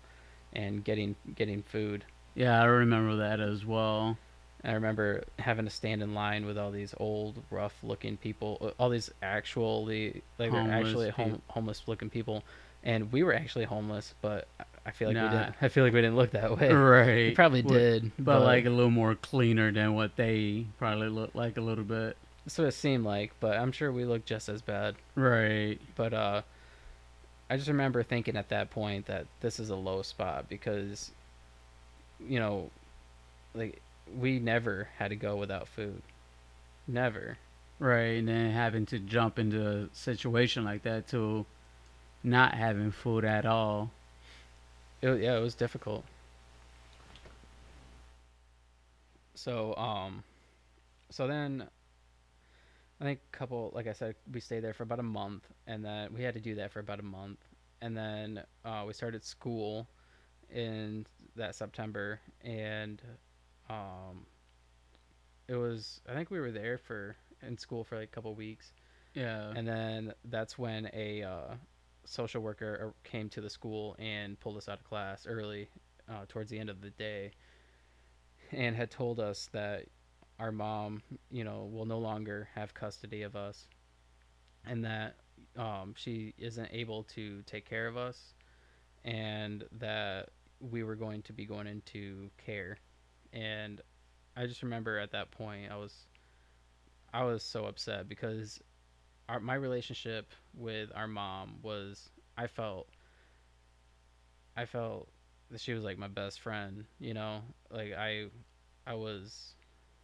[0.53, 2.05] and getting getting food.
[2.35, 4.17] yeah i remember that as well.
[4.63, 8.89] I remember having to stand in line with all these old, rough-looking people, uh, all
[8.89, 12.43] these actually like they're Homeless actually home, homeless-looking people,
[12.83, 14.47] and we were actually homeless, but
[14.85, 15.55] I- feel like we didn't.
[15.61, 16.71] I feel like we didn't look that way.
[16.73, 21.09] right We probably But- did, but, like a little more cleaner than what they probably
[21.09, 23.33] look like a little bit that's what it seemed like.
[23.39, 24.95] But I'm sure we looked just as bad.
[25.15, 26.41] right But uh,
[27.49, 31.11] I just remember thinking at that point that this is a low spot because,
[32.19, 32.71] you know,
[33.53, 33.79] like
[34.17, 36.01] we never had to go without food.
[36.87, 37.37] Never.
[37.77, 41.45] right and then having to jump into a situation like that to
[42.23, 43.91] not having food at all
[45.01, 46.05] It, yeah, it was difficult.
[49.33, 50.23] So um,
[51.09, 51.67] so then,
[52.99, 55.83] I think a couple, like I said, we stayed there for about a month, and
[55.83, 57.39] then we had to do that for about a month,
[57.81, 59.87] and then uh, we started school
[60.49, 63.01] in that September, and
[63.69, 64.25] um,
[65.47, 68.73] it was I think we were there for in school for like a couple weeks,
[69.15, 71.53] yeah and then that's when a uh,
[72.11, 75.69] social worker uh, came to the school and pulled us out of class early
[76.09, 77.31] uh, towards the end of the day
[78.51, 79.85] and had told us that
[80.39, 83.67] our mom you know will no longer have custody of us
[84.65, 85.15] and that
[85.57, 88.33] um, she isn't able to take care of us,
[89.03, 92.77] and that we were going to be going into care,
[93.33, 93.81] and
[94.35, 96.07] I just remember at that point I was
[97.13, 98.61] I was so upset because
[99.31, 102.89] our my relationship with our mom was I felt
[104.57, 105.09] I felt
[105.51, 107.43] that she was like my best friend, you know?
[107.71, 108.27] Like I
[108.87, 109.55] I was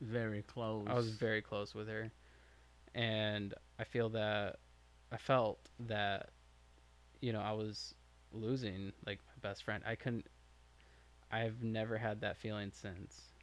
[0.01, 0.87] Very close.
[0.87, 2.11] I was very close with her.
[2.95, 4.59] And I feel that
[5.11, 6.31] I felt that
[7.21, 7.95] you know, I was
[8.31, 9.83] losing like my best friend.
[9.87, 10.27] I couldn't
[11.31, 13.33] I've never had that feeling since.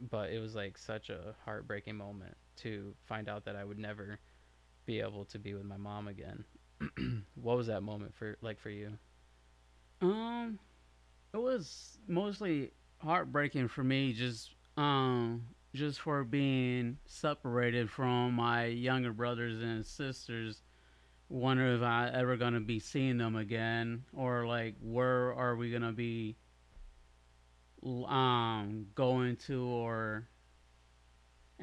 [0.00, 4.20] But it was like such a heartbreaking moment to find out that I would never
[4.86, 6.44] be able to be with my mom again.
[7.34, 8.92] what was that moment for like for you?
[10.00, 10.58] Um,
[11.32, 19.12] it was mostly heartbreaking for me, just um, just for being separated from my younger
[19.12, 20.62] brothers and sisters.
[21.28, 25.92] Wonder if I ever gonna be seeing them again, or like where are we gonna
[25.92, 26.36] be
[28.06, 30.28] um going to, or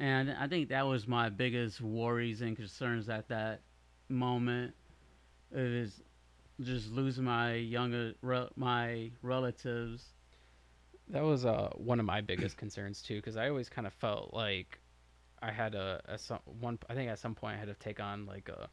[0.00, 3.62] and I think that was my biggest worries and concerns at that
[4.08, 4.74] moment.
[5.52, 6.02] Is
[6.60, 8.14] just losing my younger
[8.56, 10.14] my relatives.
[11.08, 14.32] That was uh one of my biggest concerns too cuz I always kind of felt
[14.32, 14.80] like
[15.42, 18.00] I had a, a some one I think at some point I had to take
[18.00, 18.70] on like a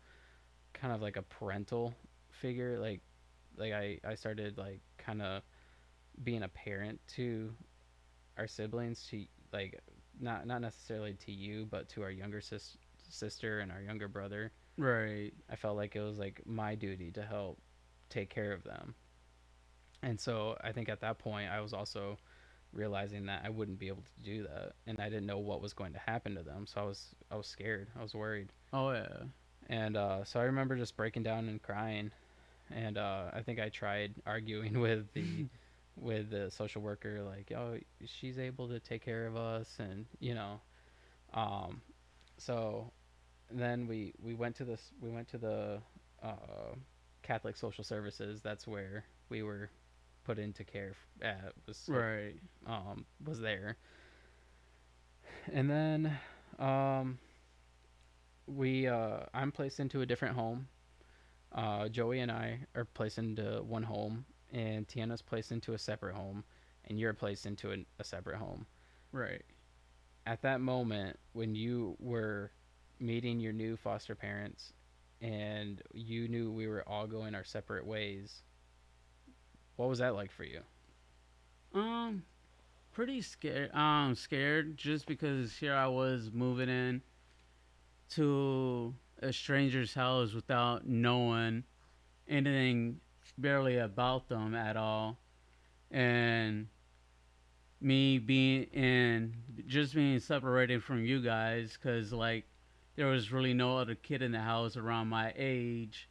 [0.74, 1.94] kind of like a parental
[2.32, 3.02] figure like
[3.58, 5.44] like I I started like kind of
[6.24, 7.54] being a parent to
[8.38, 9.80] our siblings to like
[10.20, 12.78] not not necessarily to you but to our younger sis-
[13.10, 15.32] sister and our younger brother Right.
[15.50, 17.60] i felt like it was like my duty to help
[18.10, 18.96] take care of them
[20.04, 22.18] and so i think at that point i was also
[22.74, 25.74] realizing that i wouldn't be able to do that and i didn't know what was
[25.74, 28.92] going to happen to them so i was i was scared i was worried Oh
[28.92, 29.24] yeah.
[29.70, 32.12] and uh, so I remember just breaking down and crying,
[32.70, 35.46] and uh, I think I tried arguing with the
[36.00, 40.36] with the social worker, like, "Oh, she's able to take care of us," and you
[40.36, 40.62] know,
[41.34, 41.82] um,
[42.38, 42.92] so
[43.52, 45.82] then we we went to this we went to the
[46.24, 46.76] uh,
[47.24, 48.42] Catholic Social Services.
[48.42, 49.70] That's where we were
[50.26, 50.94] put into care.
[51.22, 52.36] At was Right.
[52.66, 53.78] um, was there.
[55.52, 56.18] And then
[56.60, 57.20] um,
[58.48, 60.68] we uh, I'm placed into a different home.
[61.54, 66.16] Uh, Joey and I are placed into one home, and Tiana's placed into a separate
[66.16, 66.44] home,
[66.86, 68.66] and you're placed into a, a separate home.
[69.12, 69.44] Right.
[70.26, 72.52] At that moment, when you were
[73.00, 74.74] meeting your new foster parents,
[75.22, 78.44] and you knew we were all going our separate ways,
[79.76, 80.62] what was that like for you?
[81.74, 82.24] Um,
[82.94, 83.74] pretty scared.
[83.74, 87.02] Um, scared just because here I was moving in
[88.12, 91.64] to a stranger's house without knowing
[92.28, 93.00] anything
[93.38, 95.18] barely about them at all,
[95.92, 96.68] and
[97.80, 99.36] me being in
[99.68, 102.46] just being separated from you guys because like
[102.96, 106.10] there was really no other kid in the house around my age.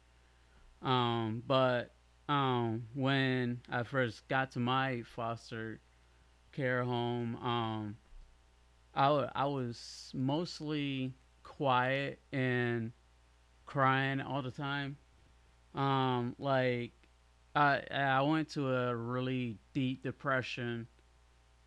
[0.81, 1.91] Um, but
[2.29, 5.79] um, when I first got to my foster
[6.53, 7.97] care home, um,
[8.95, 11.13] I, I was mostly
[11.43, 12.91] quiet and
[13.65, 14.97] crying all the time.
[15.75, 16.91] Um, like
[17.57, 20.87] I I went to a really deep depression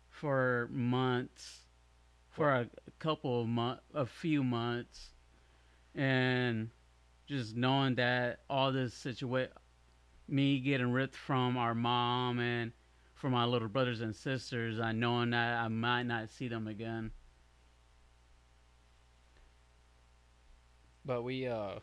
[0.09, 1.65] for months,
[2.29, 5.13] for a, couple of months, a few months,
[5.95, 6.69] and
[7.27, 9.51] just knowing that all this situation,
[10.27, 12.71] me getting ripped from our mom and
[13.15, 17.11] from my little brothers and sisters, I knowing that I might not see them again.
[21.05, 21.79] But we uh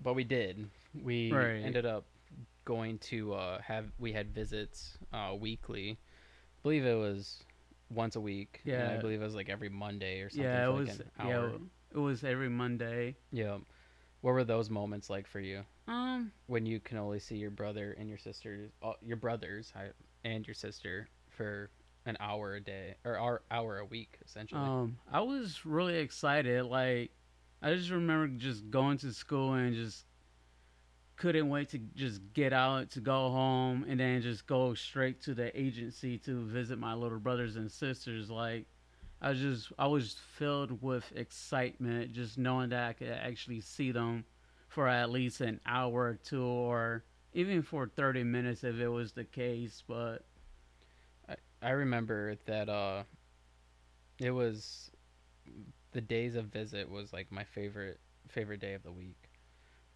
[0.00, 0.68] but we did.
[0.94, 1.62] We Right.
[1.62, 2.04] ended up
[2.64, 5.92] going to uh have we had visits uh weekly.
[5.92, 7.42] I believe it was
[7.90, 8.60] once a week.
[8.66, 10.44] and I believe it was like every Monday or something.
[10.44, 11.00] Yeah, it like was.
[11.24, 11.50] Yeah,
[11.92, 13.16] it was every Monday.
[13.32, 13.58] Yeah.
[14.20, 17.96] What were those moments like for you Um, when you can only see your brother
[17.98, 19.72] and your sister, uh, your brothers
[20.24, 21.70] and your sister for
[22.04, 24.60] an hour a day or hour, hour a week essentially?
[24.60, 26.64] Um, I was really excited.
[26.66, 27.12] Like,
[27.62, 30.04] I just remember just going to school and just
[31.20, 35.34] couldn't wait to just get out to go home and then just go straight to
[35.34, 38.30] the agency to visit my little brothers and sisters.
[38.30, 38.64] Like,
[39.20, 43.92] I was just I was filled with excitement just knowing that I could actually see
[43.92, 44.24] them
[44.68, 47.04] for at least an hour or two or
[47.34, 49.82] even for 30 minutes if it was the case.
[49.86, 50.24] But
[51.28, 53.02] I I remember that uh
[54.18, 54.90] it was
[55.92, 59.28] the days of visit was like my favorite favorite day of the week.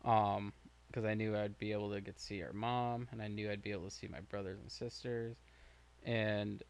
[0.04, 0.52] Um,
[0.94, 3.50] because I knew I'd be able to get to see our mom, and I knew
[3.50, 5.34] I'd be able to see my brothers and sisters,
[6.04, 6.62] and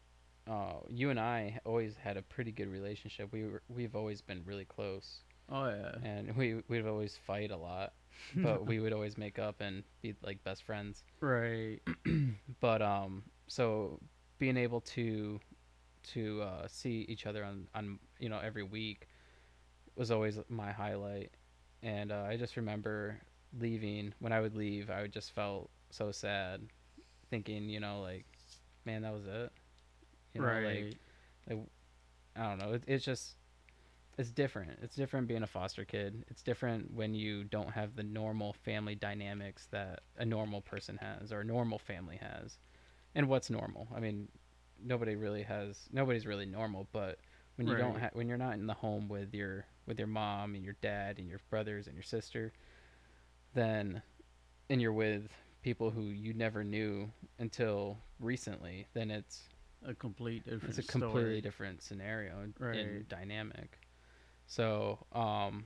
[0.49, 3.31] uh, you and I always had a pretty good relationship.
[3.31, 5.19] We were we've always been really close,
[5.51, 5.91] Oh yeah.
[6.03, 7.93] and we we'd always fight a lot,
[8.37, 11.03] but we would always make up and be like best friends.
[11.19, 11.79] right.
[12.61, 13.99] But um, so
[14.39, 15.39] being able to
[16.13, 19.07] to uh, see each other on on you know every week
[19.95, 21.29] was always my highlight,
[21.83, 23.19] and uh, I just remember
[23.59, 26.61] leaving when I would leave, I would just felt so sad,
[27.29, 28.25] thinking you know like,
[28.85, 29.51] man, that was it.
[30.33, 30.59] You know, right.
[30.59, 30.97] like
[32.35, 32.73] I don't know.
[32.73, 33.35] It, it's just
[34.17, 34.79] it's different.
[34.81, 36.25] It's different being a foster kid.
[36.29, 41.31] It's different when you don't have the normal family dynamics that a normal person has
[41.31, 42.57] or a normal family has.
[43.15, 43.87] And what's normal?
[43.95, 44.27] I mean,
[44.83, 45.87] nobody really has.
[45.91, 46.87] Nobody's really normal.
[46.91, 47.19] But
[47.55, 47.99] when you don't Right.
[47.99, 51.19] have, when you're not in the home with your with your mom and your dad
[51.19, 52.53] and your brothers and your sister,
[53.55, 54.03] then
[54.69, 55.29] and you're with
[55.63, 59.49] people who you never knew until recently, then it's
[59.85, 61.41] a complete different it's a completely story.
[61.41, 62.77] different scenario and, Right.
[62.77, 63.79] and dynamic.
[64.47, 65.65] So, um,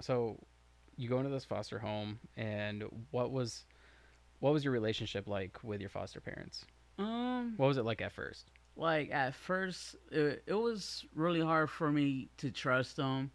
[0.00, 0.38] so
[0.96, 3.64] you go into this foster home, and what was
[4.40, 6.64] what was your relationship like with your foster parents?
[6.98, 8.50] Um, What was it like at first?
[8.76, 13.30] like at first, it, it was really hard for me to trust them.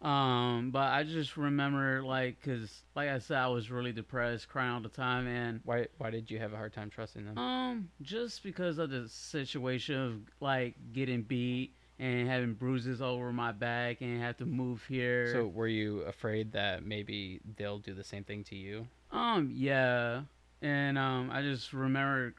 [0.00, 4.70] Um, but I just remember like, cause like I said, I was really depressed, crying
[4.72, 7.36] all the time, and Why why did you have a hard time trusting them?
[7.36, 13.32] Um, just because of the situation of like getting beat and having bruises all over
[13.32, 15.32] my back and have to move here.
[15.32, 18.86] So were you afraid that maybe they'll do the same thing to you?
[19.10, 20.22] um, yeah,
[20.62, 22.34] and um, I just remember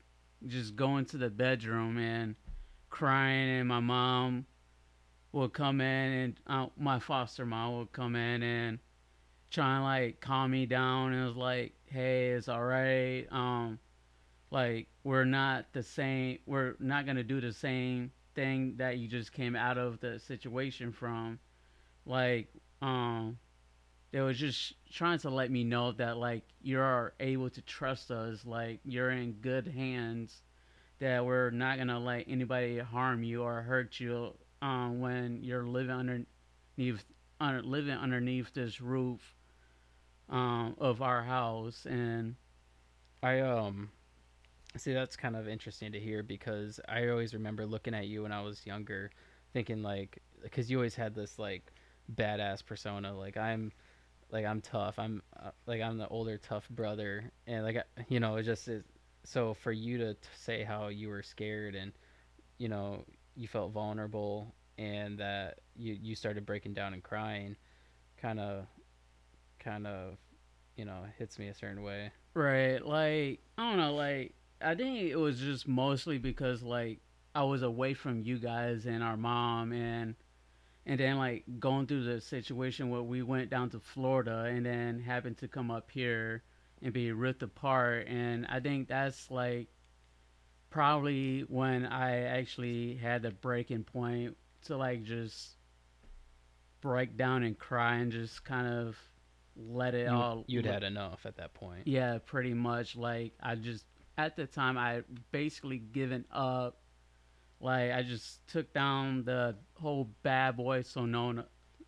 [0.47, 2.35] just going to the bedroom and
[2.89, 4.45] crying, and my mom
[5.31, 8.79] would come in, and uh, my foster mom would come in and
[9.51, 13.25] try and like calm me down, and was like, hey, it's all right.
[13.31, 13.79] Um,
[14.51, 19.31] like we're not the same we're not to do the same thing that you just
[19.31, 21.39] came out of the situation from
[22.05, 22.47] like
[22.81, 23.37] um
[24.11, 28.45] they was just trying to let me know that like you're able to trust us
[28.45, 30.41] like you're in good hands
[30.99, 35.91] that we're not to let anybody harm you or hurt you um when you're living
[35.95, 37.03] underneath
[37.39, 39.35] under, living underneath this roof
[40.29, 42.35] um of our house and
[43.23, 43.91] I um
[44.77, 48.31] see that's kind of interesting to hear because I always remember looking at you when
[48.31, 49.11] I was younger
[49.53, 50.19] thinking like
[50.51, 51.71] cuz you always had this like
[52.15, 53.71] badass persona like I'm
[54.31, 54.99] like I'm tough.
[54.99, 58.83] I'm uh, like I'm the older tough brother and like you know it just is
[59.23, 61.93] so for you to t- say how you were scared and
[62.57, 63.05] you know
[63.39, 67.55] you felt vulnerable and that you you started breaking down and crying
[68.21, 68.65] kind of
[69.59, 70.17] kind of
[70.75, 72.11] you know hits me a certain way.
[72.33, 76.99] Right, like I don't know, like I think it was just mostly because like
[77.33, 80.15] I was away from you guys and our mom and
[80.85, 84.99] and then like going through the situation where we went down to Florida and then
[84.99, 86.43] happened to come up here
[86.81, 89.67] and be ripped apart and I think that's like
[90.69, 95.55] probably when I actually had the breaking point to like just
[96.81, 98.97] break down and cry and just kind of
[99.55, 101.85] let it You, all you'd had enough at that point.
[101.85, 102.95] yeah, pretty much.
[102.95, 103.85] Like I just
[104.17, 105.01] at the time I
[105.31, 106.77] basically given up.
[107.61, 111.43] Like I just took down the whole bad boy so known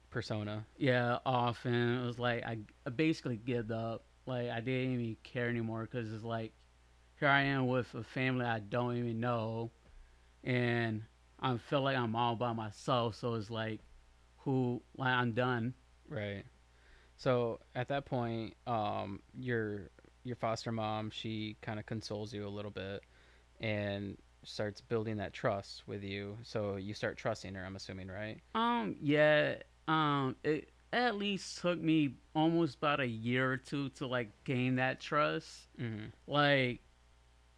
[0.10, 0.66] Persona.
[0.78, 4.04] yeah off and it was like I, I basically give up.
[4.26, 6.52] Like I didn't even care anymore because it's like
[7.22, 9.70] here I am with a family I don't even know,
[10.44, 11.04] and
[11.40, 13.16] I feel like I'm all by myself.
[13.16, 13.80] So it's like
[14.38, 15.76] who like I'm done.
[16.10, 16.44] Right.
[17.18, 19.92] So at that point, um, your
[20.24, 23.04] your foster mom she kind of consoles you a little bit,
[23.60, 26.40] and starts building that trust with you.
[26.42, 27.64] So you start trusting her.
[27.64, 28.40] I'm assuming, right?
[28.56, 29.58] Um, yeah.
[29.88, 34.78] Um, it at least took me almost about a year or two to like gain
[34.78, 35.68] that trust.
[35.80, 36.08] Mm-hmm.
[36.26, 36.82] Like,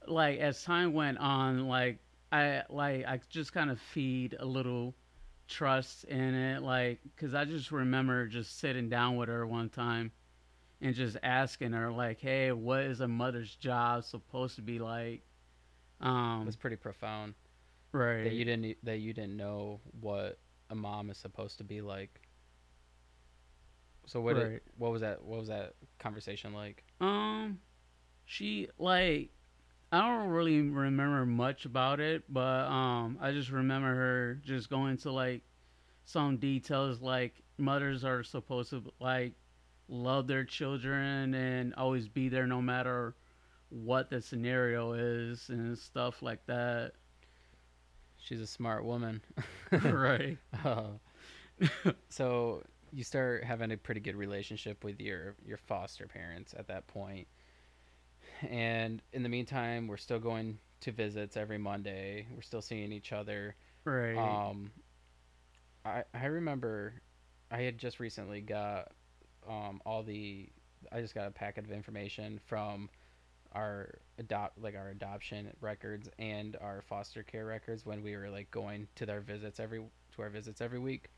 [0.08, 2.00] like as time went on, like
[2.32, 4.94] I like I just kind of feed a little
[5.48, 6.62] trust in it.
[6.64, 10.12] Like, cause I just remember just sitting down with her one time
[10.82, 15.22] and just asking her like, "Hey, what is a mother's job supposed to be like?"
[16.02, 17.36] It Um, was pretty profound
[17.92, 18.24] right.
[18.24, 20.40] that you didn't that you didn't know what
[20.70, 22.20] a mom is supposed to be like.
[24.06, 26.84] So what did- what was that what was that conversation like?
[27.00, 27.60] Um,
[28.26, 29.30] she like
[29.94, 34.98] I don't really remember much about it, but um, I just remember her just going
[35.00, 35.44] to like
[36.06, 39.34] some details like mothers are supposed to like
[39.90, 43.16] love their children and always be there no matter
[43.70, 46.94] what the scenario is and stuff like that.
[48.18, 49.22] She's a smart woman.
[49.72, 50.38] right.
[50.64, 50.92] Uh,
[52.10, 56.88] so you start having a pretty good relationship with your your foster parents at that
[56.88, 57.28] point.
[58.50, 62.28] And in the meantime, we're still going to visits every Monday.
[62.34, 63.56] We're still seeing each other.
[63.86, 64.18] Right.
[64.18, 64.72] Um,
[65.86, 67.02] I I remember
[67.52, 68.92] I had just recently got
[69.48, 70.50] um all the
[70.92, 72.90] I just got a packet of information from
[73.54, 78.50] our adopt like our adoption records and our foster care records when we were like
[78.52, 79.80] going to their visits every
[80.16, 81.10] to our visits every week.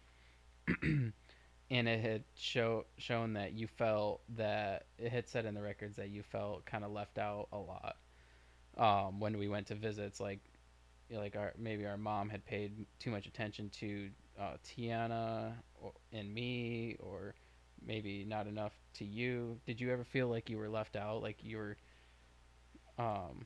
[1.69, 5.95] and it had show shown that you felt that it had said in the records
[5.97, 7.97] that you felt kind of left out a lot
[8.77, 10.39] um, when we went to visits like
[11.09, 14.09] you know, like our maybe our mom had paid too much attention to
[14.39, 17.35] uh, Tiana or, and me, or
[17.85, 19.59] maybe not enough to you.
[19.65, 21.77] Did you ever feel like you were left out, like you were
[22.97, 23.45] um,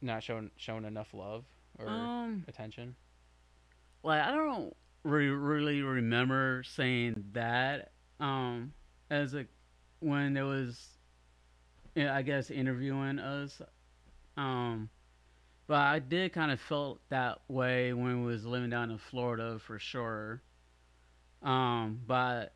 [0.00, 1.44] not shown shown enough love
[1.78, 2.96] or Um, attention?
[4.02, 4.74] like I don't
[5.04, 8.72] re- really remember saying that um
[9.10, 9.46] as a
[10.00, 10.98] when it was
[11.94, 13.60] yeah, I guess interviewing us
[14.36, 14.90] um
[15.66, 19.58] but I did kind of felt that way when we was living down in Florida
[19.58, 20.42] for sure
[21.42, 22.54] um but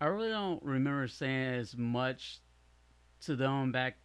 [0.00, 2.40] I really don't remember saying as much
[3.22, 3.98] to them back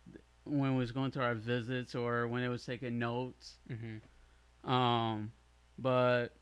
[0.45, 4.70] when we was going to our visits or when it was taking notes Mm-hmm.
[4.72, 5.32] um,
[5.78, 6.34] but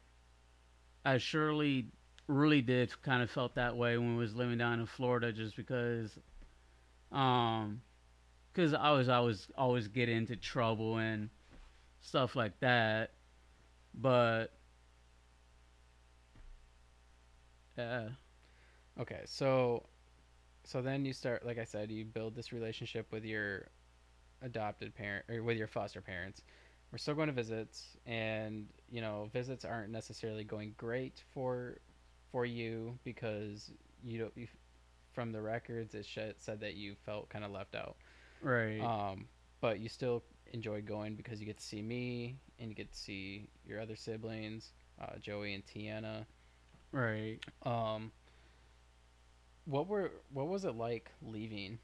[1.08, 1.88] I surely
[2.28, 5.56] really did kind of felt that way when I was living down in Florida, just
[5.56, 6.20] because,
[7.12, 7.82] um,
[8.54, 11.30] because I was always always get into trouble and
[12.02, 13.12] stuff like that.
[13.94, 14.54] But
[17.78, 18.10] yeah,
[19.00, 19.86] Okay, so
[20.64, 23.68] so then you start like I said, you build this relationship with your
[24.42, 26.44] adopted parent or with your foster parents.
[26.92, 31.78] We're still going to visits and you know, visits aren't necessarily going great for
[32.32, 33.72] for you because
[34.04, 34.48] you don't you,
[35.14, 36.06] from the records it
[36.40, 37.96] said that you felt kind of left out.
[38.42, 39.28] right, Um
[39.60, 40.24] but you still
[40.54, 43.96] enjoy going because you get to see me and you get to see your other
[43.96, 44.72] siblings,
[45.02, 46.26] uh, Joey and Tiana.
[46.92, 47.40] right.
[47.64, 48.12] Um,
[49.66, 51.80] what were what was it like leaving?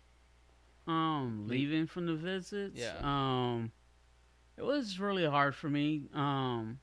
[0.87, 2.79] Um, Le- leaving from the visits.
[2.79, 2.97] Yeah.
[3.01, 3.71] Um,
[4.57, 6.07] it was really hard for me.
[6.13, 6.79] Um,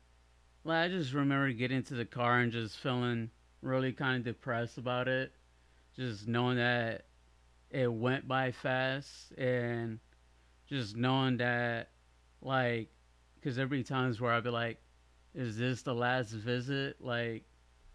[0.65, 3.31] like I just remember getting into the car and just feeling
[3.63, 5.33] really kind of depressed about it,
[5.97, 7.07] just knowing that
[7.71, 10.01] it went by fast and
[10.67, 11.91] just knowing that,
[12.43, 12.89] like,
[13.37, 14.79] because there be times where I'd be like,
[15.35, 17.01] "Is this the last visit?
[17.01, 17.45] Like,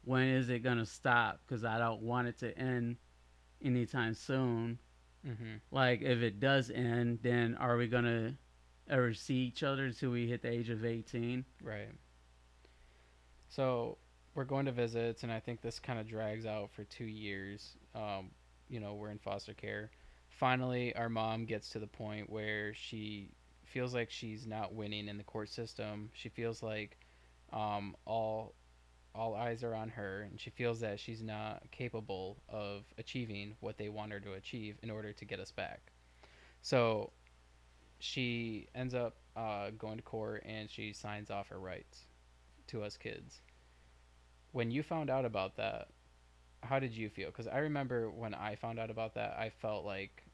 [0.04, 1.42] when is it gonna stop?
[1.46, 2.98] Because I don't want it to end
[3.62, 4.80] anytime soon."
[5.26, 5.56] Mm-hmm.
[5.72, 8.38] like if it does end then are we gonna
[8.90, 11.90] ever see each other until we hit the age of 18 Right.
[13.50, 13.98] So
[14.34, 17.78] we're going to visits, and I think this kind of drags out for two years.
[17.96, 18.32] Um,
[18.70, 19.92] you know, we're in foster care.
[20.28, 23.30] Finally, our mom gets to the point where she
[23.64, 26.10] feels like she's not winning in the court system.
[26.14, 26.98] She feels like
[27.54, 28.54] um, all
[29.14, 33.78] all eyes are on her, and she feels that she's not capable of achieving what
[33.78, 35.80] they want her to achieve in order to get us back.
[36.62, 37.12] So
[38.06, 42.08] she ends up uh, going to court and she signs off her rights
[42.68, 43.42] to us kids.
[44.52, 45.90] When you found out about that,
[46.64, 47.28] how did you feel?
[47.28, 50.26] Because I remember when I found out about that, I felt like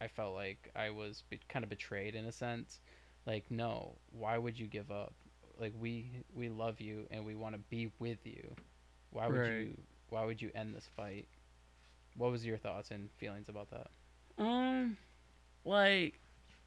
[0.00, 2.80] I felt like I was be- kind of betrayed in a sense.
[3.26, 5.14] Like, no, why would you give up?
[5.58, 8.56] Like we we love you and we want to be with you.
[9.10, 9.58] Why would Right.
[9.58, 9.76] you
[10.08, 11.28] why would you end this fight?
[12.16, 13.90] What was your thoughts and feelings about that?
[14.38, 14.96] um
[15.64, 16.20] like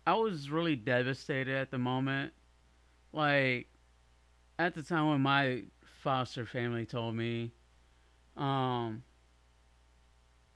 [0.09, 2.33] i was really devastated at the moment.
[3.13, 3.67] Like
[4.57, 5.63] at the time when my
[6.03, 7.51] foster family told me
[8.37, 9.03] um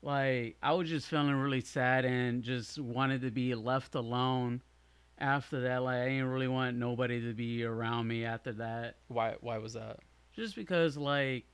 [0.02, 4.62] like i was just feeling really sad and just wanted to be left alone
[5.20, 5.84] after that.
[5.84, 8.96] Like i didn't really want nobody to be around me after that.
[9.08, 10.00] Why why was that?
[10.36, 11.46] just because like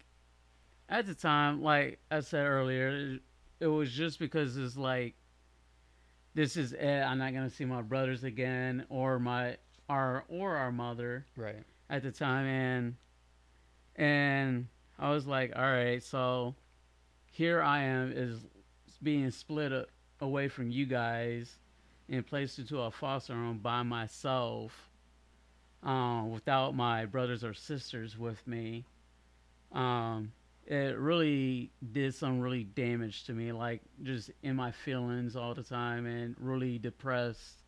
[0.88, 3.20] at the time like i said earlier
[3.60, 5.16] it was just because it's like
[6.36, 9.58] this is it i'm not gonna see my brothers again or my
[9.90, 11.64] our or our mother Right.
[11.90, 12.96] at the time and
[13.96, 14.68] and
[14.98, 16.56] i was like all right so
[17.32, 18.46] here i am is
[19.02, 19.88] being split a,
[20.22, 21.58] away from you guys
[22.10, 24.90] and placed into a foster home by myself
[25.84, 28.84] um, without my brothers or sisters with me
[29.72, 30.32] um,
[30.70, 35.64] it really did some really damage to me, like just in my feelings all the
[35.64, 37.64] time and really depressed.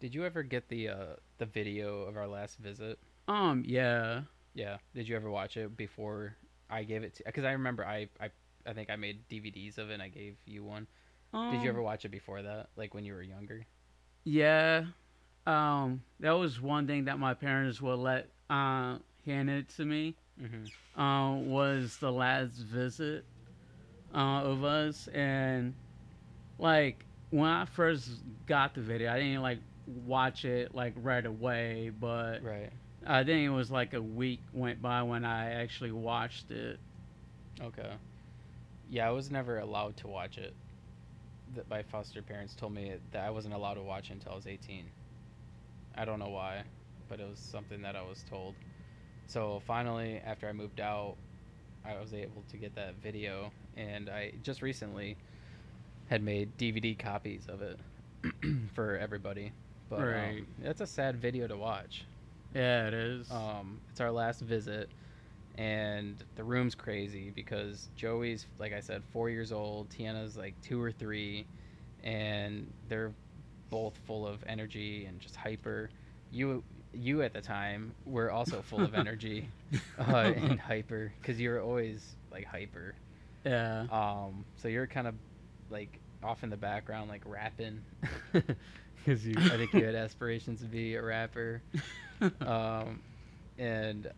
[0.00, 1.06] Did you ever get the uh,
[1.38, 2.98] the video of our last visit?
[3.28, 4.22] Um, yeah.
[4.54, 4.78] Yeah.
[4.94, 6.36] Did you ever watch it before
[6.70, 7.22] I gave it to?
[7.26, 8.30] Because I remember I, I
[8.66, 9.94] I think I made DVDs of it.
[9.94, 10.86] and I gave you one.
[11.34, 13.66] Um, Did you ever watch it before that, like when you were younger?
[14.24, 14.84] Yeah.
[15.46, 20.16] Um, that was one thing that my parents would let uh hand it to me.
[20.40, 21.00] Mm-hmm.
[21.00, 23.24] um, was the last visit
[24.14, 25.74] uh, of us, and
[26.58, 28.08] like when I first
[28.46, 32.70] got the video, I didn't like watch it like right away, but Right.
[33.06, 36.80] I think it was like a week went by when I actually watched it.
[37.62, 37.92] Okay.
[38.88, 40.56] Yeah, I was never allowed to watch it.
[41.54, 44.36] That my foster parents told me that I wasn't allowed to watch it until I
[44.36, 44.92] was 18.
[45.94, 46.64] I don't know why,
[47.08, 48.56] but it was something that I was told.
[49.26, 51.16] So finally, after I moved out,
[51.84, 55.16] I was able to get that video, and I just recently
[56.08, 57.78] had made DVD copies of it
[58.74, 59.52] for everybody.
[59.90, 60.28] But Right.
[60.38, 62.04] um, it's a sad video to watch.
[62.54, 63.30] Yeah, it is.
[63.30, 64.88] Um, it's our last visit,
[65.56, 69.88] and the room's crazy because Joey's, like I said, four years old.
[69.90, 71.46] Tiana's like two or three,
[72.02, 73.12] and they're
[73.70, 75.90] both full of energy and just hyper.
[76.32, 76.62] You,
[76.96, 79.52] you at the time were also full of energy
[79.98, 82.96] uh, and hyper because you were always like hyper.
[83.44, 83.86] yeah.
[83.90, 85.14] Um, so you're kind of
[85.70, 87.84] like off in the background, like rapping,
[88.32, 89.42] because you.
[89.50, 91.62] I think you had aspirations to be a rapper.
[92.40, 93.02] Um,
[93.58, 94.10] and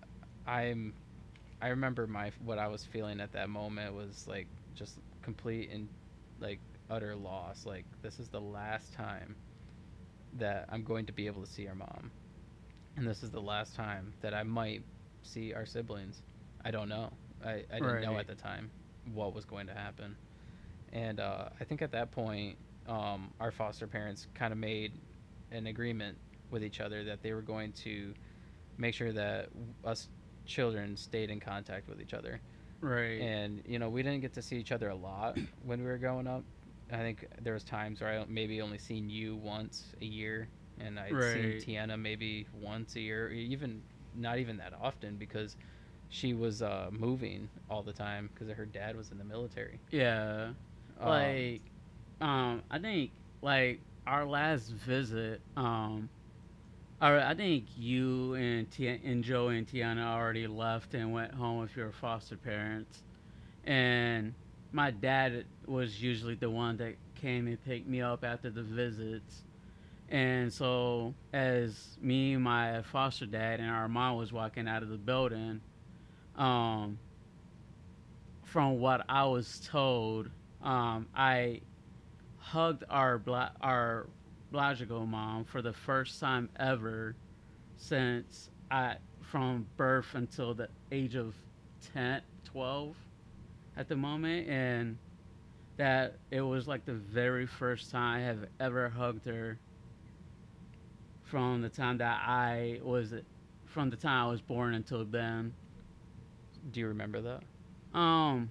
[0.46, 0.94] I'm.
[1.60, 5.88] I remember my what I was feeling at that moment was like just complete and
[6.40, 6.60] like
[6.90, 7.66] utter loss.
[7.66, 9.36] Like this is the last time
[10.34, 12.12] that I'm going to be able to see your mom,
[12.98, 14.82] and this is the last time that I might
[15.22, 16.22] see our siblings.
[16.64, 17.10] I don't know.
[17.44, 18.70] I, I didn't know at the time
[19.12, 20.16] what was going to happen.
[20.92, 22.56] And uh, I think at that point,
[22.88, 24.92] um, our foster parents kind of made
[25.50, 26.16] an agreement
[26.50, 28.14] with each other that they were going to
[28.78, 29.50] make sure that
[29.84, 30.08] us
[30.46, 32.40] children stayed in contact with each other.
[32.80, 33.20] right.
[33.20, 35.98] And you know, we didn't get to see each other a lot when we were
[35.98, 36.42] growing up.
[36.90, 40.48] I think there was times where I maybe only seen you once a year,
[40.80, 41.54] and I'd Right.
[41.54, 43.82] seen Tiana maybe once a year, even
[44.14, 45.56] not even that often because
[46.08, 49.80] she was uh, moving all the time because her dad was in the military.
[49.90, 50.50] yeah.
[51.00, 51.62] Um, like
[52.20, 53.12] um i think
[53.42, 56.08] like our last visit um
[57.00, 61.58] our, i think you and Ti and joe and tiana already left and went home
[61.60, 63.02] with your foster parents
[63.64, 64.34] and
[64.72, 69.44] my dad was usually the one that came and picked me up after the visits
[70.08, 74.96] and so as me my foster dad and our mom was walking out of the
[74.96, 75.60] building
[76.36, 76.98] um
[78.44, 80.30] from what i was told
[80.60, 81.60] um, I
[82.36, 84.08] hugged our bla- our
[84.50, 87.16] biological mom for the first time ever
[87.76, 91.36] since I from birth until the age of
[91.92, 92.96] 10, 12
[93.76, 94.48] at the moment.
[94.48, 94.98] And
[95.76, 99.58] that it was like the very first time I have ever hugged her
[101.28, 103.14] from the time that I was
[103.66, 105.54] from the time I was born until then.
[106.72, 107.98] Do you remember that?
[107.98, 108.50] Um.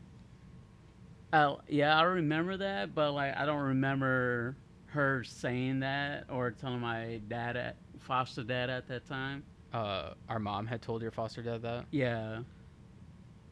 [1.34, 4.56] I, yeah, I remember that, but like I don't remember
[4.88, 9.44] her saying that or telling my dad at foster dad at that time.
[9.74, 11.86] Uh, our mom had told your foster dad that.
[11.92, 12.40] Yeah.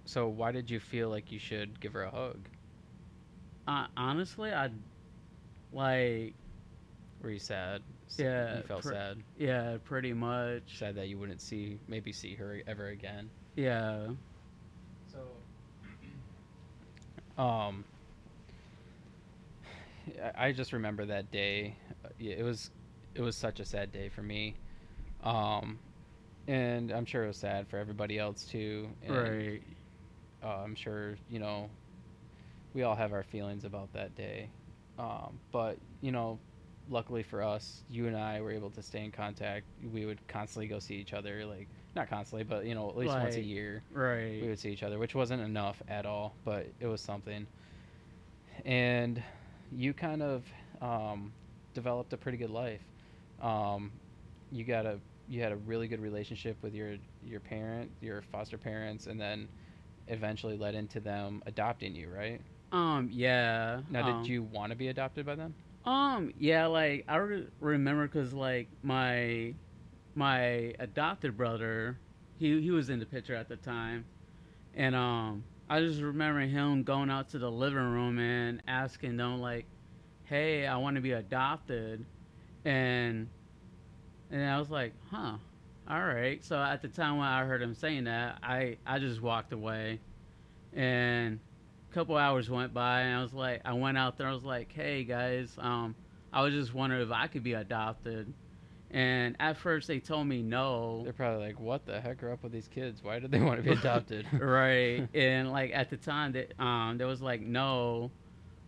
[0.05, 2.47] So why did you feel like you should give her a hug?
[3.67, 4.69] Uh, honestly, I
[5.73, 6.36] like
[7.21, 7.82] Were you sad?
[8.08, 9.24] S- Yeah, You felt pr- sad.
[9.38, 10.78] yeah, pretty much.
[10.78, 13.32] Sad that you wouldn't see maybe see her ever again.
[13.56, 14.08] Yeah.
[15.12, 15.20] So,
[17.38, 17.86] um,
[20.38, 21.78] I I just remember that day.
[22.03, 22.70] Uh, yeah, It was,
[23.16, 24.56] it was such a sad day for me.
[25.24, 25.80] Um,
[26.47, 28.89] and I'm sure it was sad for everybody else too.
[29.01, 29.64] And, Right.
[30.43, 31.70] Uh, I'm sure you know.
[32.74, 34.49] We all have our feelings about that day,
[34.97, 36.39] um, but you know,
[36.89, 39.65] luckily for us, you and I were able to stay in contact.
[39.91, 43.13] We would constantly go see each other, like not constantly, but you know, at least
[43.23, 44.41] once a year Right.
[44.41, 47.47] we would see each other, which wasn't enough at all, but it was something.
[48.65, 49.21] And
[49.71, 50.45] you kind of
[50.81, 51.33] um,
[51.73, 52.81] developed a pretty good life.
[53.41, 53.91] Um,
[54.51, 58.57] you got a you had a really good relationship with your your parent, your foster
[58.57, 59.47] parents, and then
[60.07, 62.39] eventually led into them adopting you, right?
[62.71, 63.09] Um.
[63.11, 63.81] Yeah.
[63.89, 65.55] Now, um, did you want to be adopted by them?
[65.86, 69.53] Um, yeah, like I re- remember because like my
[70.15, 71.99] my adopted brother,
[72.39, 74.05] he he was in the picture at the time,
[74.73, 79.41] and um I just remember him going out to the living room and asking them
[79.41, 79.67] like,
[80.23, 82.05] "Hey, I want to be adopted,"
[82.65, 83.29] and
[84.29, 85.38] and I was like, "Huh,
[85.88, 89.21] all right." So at the time when I heard him saying that, I I just
[89.21, 90.01] walked away,
[90.73, 91.39] and
[91.96, 94.72] couple hours went by, and I was like, I went out there, I was like,
[94.72, 95.96] "Hey guys, um,
[96.34, 98.34] I was just wondering if I could be adopted."
[98.91, 101.04] And at first they told me no.
[101.06, 103.02] They're probably like, "What the heck are up with these kids?
[103.02, 105.08] Why do they want to be adopted?" right.
[105.14, 108.12] And like at the time that um there was like no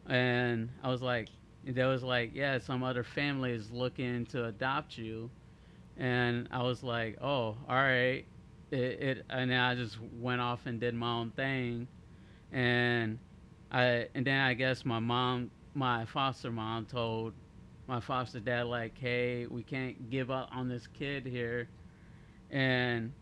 [0.08, 1.28] and I was like
[1.66, 5.30] there was like, yeah, some other family is looking to adopt you.
[5.98, 8.26] And I was like, oh, all right.
[8.72, 11.88] It, it and then I just went off and did my own thing.
[12.52, 13.20] And
[13.72, 17.34] I and then I guess my mom my foster mom told
[17.88, 21.70] my foster dad like, "Hey, we can't give up on this kid here,"
[22.50, 23.14] and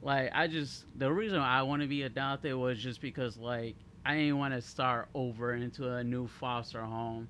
[0.00, 4.16] like I just the reason I want to be adopted was just because like I
[4.16, 7.28] didn't want to start over into a new foster home,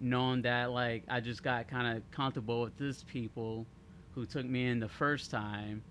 [0.00, 3.68] knowing that like I just got kind of comfortable with these people
[4.12, 5.84] who took me in the first time,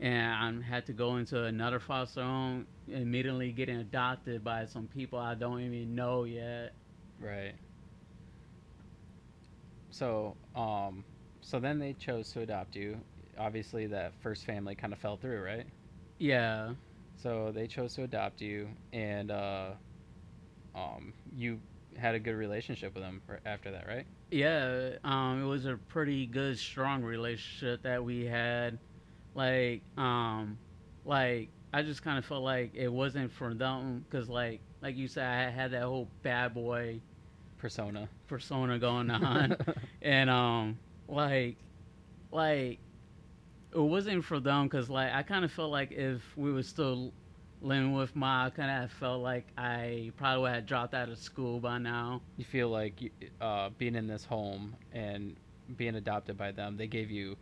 [0.00, 5.18] and I had to go into another foster home, immediately getting adopted by some people
[5.18, 6.74] I don't even know yet.
[7.20, 7.54] Right.
[9.90, 11.04] So, um,
[11.40, 12.98] so then they chose to adopt you.
[13.38, 15.66] Obviously, that first family kind of fell through, right?
[16.18, 16.74] Yeah.
[17.16, 19.72] So they chose to adopt you, and uh,
[20.74, 21.60] um, you
[21.96, 24.06] had a good relationship with them after that, right?
[24.30, 28.78] Yeah, um, it was a pretty good, strong relationship that we had.
[29.34, 30.58] Like, um,
[31.04, 35.08] like I just kind of felt like it wasn't for them because, like, like you
[35.08, 37.00] said, I had that whole bad boy
[37.58, 38.08] Persona.
[38.26, 39.56] persona going on,
[40.02, 41.56] and um, like,
[42.30, 42.78] like
[43.72, 47.12] it wasn't for them because, like, I kind of felt like if we were still
[47.60, 51.18] living with Ma, I kind of felt like I probably would have dropped out of
[51.18, 52.22] school by now.
[52.36, 55.36] You feel like uh, being in this home and
[55.76, 57.36] being adopted by them, they gave you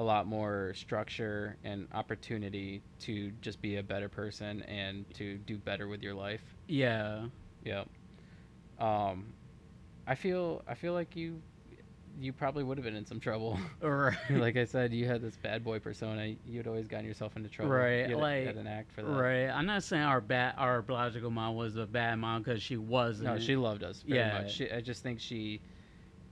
[0.00, 5.58] a lot more structure and opportunity to just be a better person and to do
[5.58, 6.40] better with your life.
[6.68, 7.26] Yeah.
[7.66, 7.86] Yep.
[8.78, 9.34] Um,
[10.06, 11.42] I feel I feel like you
[12.18, 13.58] you probably would have been in some trouble.
[13.82, 14.16] Right.
[14.30, 16.34] like I said, you had this bad boy persona.
[16.46, 17.72] You'd always gotten yourself into trouble.
[17.72, 19.10] Right, You had, like- had an act for that.
[19.10, 19.48] Right.
[19.50, 23.28] I'm not saying our bad, our biological mom was a bad mom because she wasn't.
[23.28, 24.40] No, she loved us very Yeah.
[24.42, 24.54] much.
[24.54, 25.60] She, I just think she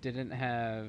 [0.01, 0.87] didn't have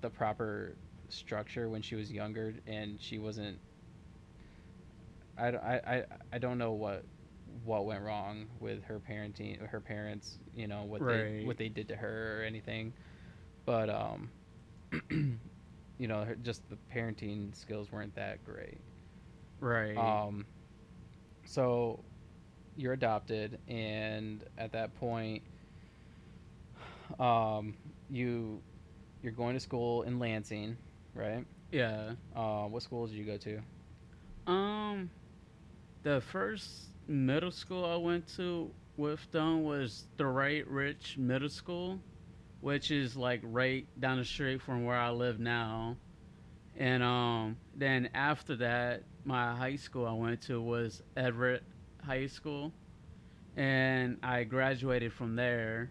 [0.00, 0.76] the proper
[1.08, 3.58] structure when she was younger, and she wasn't.
[5.36, 7.04] I, don't- I, I, I don't know what
[7.64, 10.38] what went wrong with her parenting, her parents.
[10.54, 12.92] You know what they what they did to her or anything,
[13.64, 14.30] but um,
[15.10, 18.78] you know, her, just the parenting skills weren't that great.
[19.60, 19.96] Right.
[19.96, 20.46] Um,
[21.46, 22.04] so
[22.76, 25.42] you're adopted, and at that point,
[27.18, 27.74] um,
[28.10, 28.60] you
[29.22, 30.76] you're going to school in Lansing,
[31.18, 31.44] right?
[31.70, 32.12] yeah.
[32.34, 33.60] Uh, what schools did you go to?
[34.50, 35.10] Um,
[36.02, 36.68] the first
[37.06, 42.00] middle school I went to with them was the Dwight Rich Middle School,
[42.60, 45.96] which is like right down the street from where I live now.
[46.76, 51.62] And um, then after that, my high school I went to was Everett
[52.04, 52.72] High School,
[53.56, 55.90] and I graduated from there.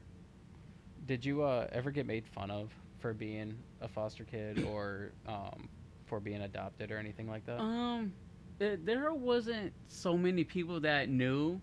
[1.06, 5.70] Did you uh, ever get made fun of for being a foster kid or um,
[6.06, 7.60] for being adopted or anything like that?
[7.60, 8.14] Um,
[8.60, 11.62] there wasn't so many people that knew,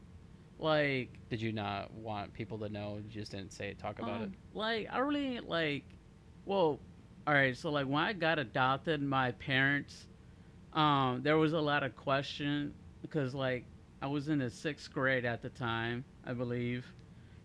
[0.59, 2.97] like Did you not want people to know?
[2.97, 4.25] You just didn't say it, talk about it.
[4.25, 5.85] Um, Like I really like.
[6.45, 6.79] Well,
[7.27, 7.57] all right.
[7.57, 10.07] So like when I got adopted, my parents,
[10.73, 13.65] um, there was a lot of question because like
[14.03, 16.87] I was in the sixth grade at the time, I believe,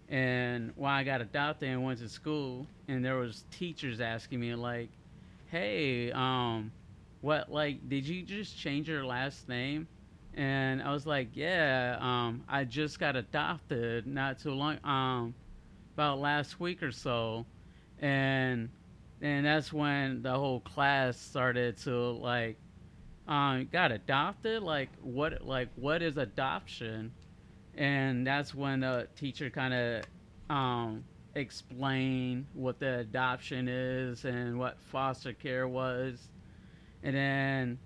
[0.10, 4.56] and when I got adopted and went to school, and there was teachers asking me
[4.56, 4.90] like,
[5.46, 6.74] "Hey, um,
[7.22, 9.88] what like did you just change your last name?"
[10.34, 15.36] And I was like, "Yeah, um, I just got adopted not too long, um,
[15.94, 17.46] about last week or so."
[18.00, 18.70] And
[19.22, 22.58] and that's when the whole class started to like
[23.28, 27.14] um got adopted like what like what is adoption
[27.80, 30.06] and that's when the teacher kind of
[30.56, 31.06] um
[31.36, 36.30] explained what the adoption is and what foster care was
[37.04, 37.80] and then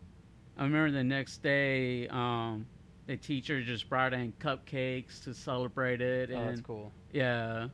[0.58, 2.68] i remember the next day um
[3.08, 6.96] the teacher just brought in cupcakes to celebrate it Oh, and that's cool.
[7.12, 7.70] yeah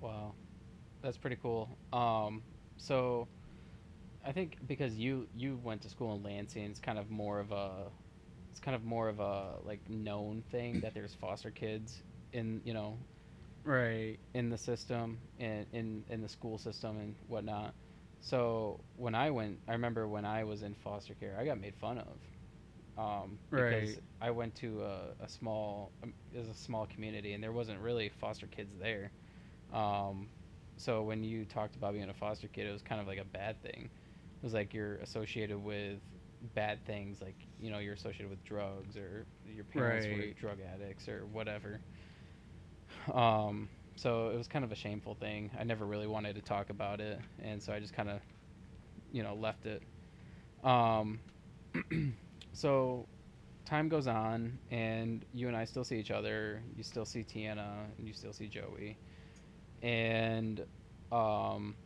[0.00, 0.36] Wow,
[1.02, 1.78] that's pretty cool.
[1.92, 2.44] Um,
[2.76, 3.28] so
[4.24, 7.52] I think because you you went to school in Lansing, it's kind of more of
[7.52, 7.92] a
[8.54, 12.74] it's kind of more of a like known thing that there's foster kids in you
[12.74, 13.06] know
[13.64, 14.20] Right.
[14.34, 17.74] in the system and in in the school system and whatnot.
[18.20, 21.76] So when I went, I remember when I was in foster care, I got made
[21.76, 22.20] fun of.
[22.96, 24.02] Um, because Right.
[24.20, 27.80] I went to a, a small, um, it was a small community, and there wasn't
[27.80, 29.12] really foster kids there.
[29.72, 30.30] Um,
[30.76, 33.24] so when you talked about being a foster kid, it was kind of like a
[33.24, 33.90] bad thing.
[33.90, 36.02] It was like you're associated with
[36.54, 41.08] bad things, like you know you're associated with drugs or your parents were drug addicts
[41.08, 41.80] or whatever.
[43.12, 45.50] Um, so it was kind of a shameful thing.
[45.58, 48.20] I never really wanted to talk about it, and so I just kind of,
[49.12, 49.82] you know, left it.
[50.62, 51.20] Um,
[52.52, 53.06] so
[53.64, 56.62] time goes on, and you and I still see each other.
[56.76, 58.98] You still see Tiana, and you still see Joey,
[59.82, 60.60] and
[61.10, 61.76] um,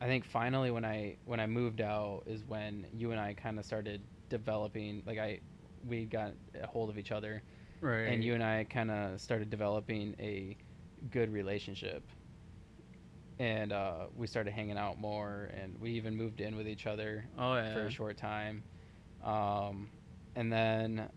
[0.00, 3.58] I think finally when I when I moved out is when you and I kind
[3.58, 5.02] of started developing.
[5.06, 5.40] Like I,
[5.86, 7.42] we got a hold of each other
[7.80, 8.04] Right.
[8.08, 10.56] and you and I kind of started developing a
[11.10, 12.02] good relationship.
[13.38, 17.24] And uh, we started hanging out more, and we even moved in with each other
[17.36, 17.72] Oh yeah.
[17.74, 18.62] for a short time.
[19.24, 19.88] Um,
[20.36, 21.08] and then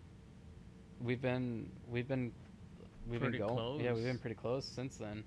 [1.00, 2.32] we've been we've been
[3.08, 5.24] we've Pretty been going yeah we've been pretty close since then.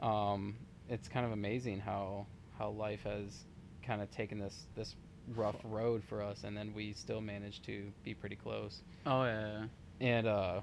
[0.00, 0.56] Um,
[0.88, 2.26] it's kind of amazing how
[2.58, 3.44] how life has
[3.84, 4.96] kind of taken this this
[5.34, 9.64] rough road for us, and then we still managed to be pretty close Oh yeah.
[10.00, 10.60] and uh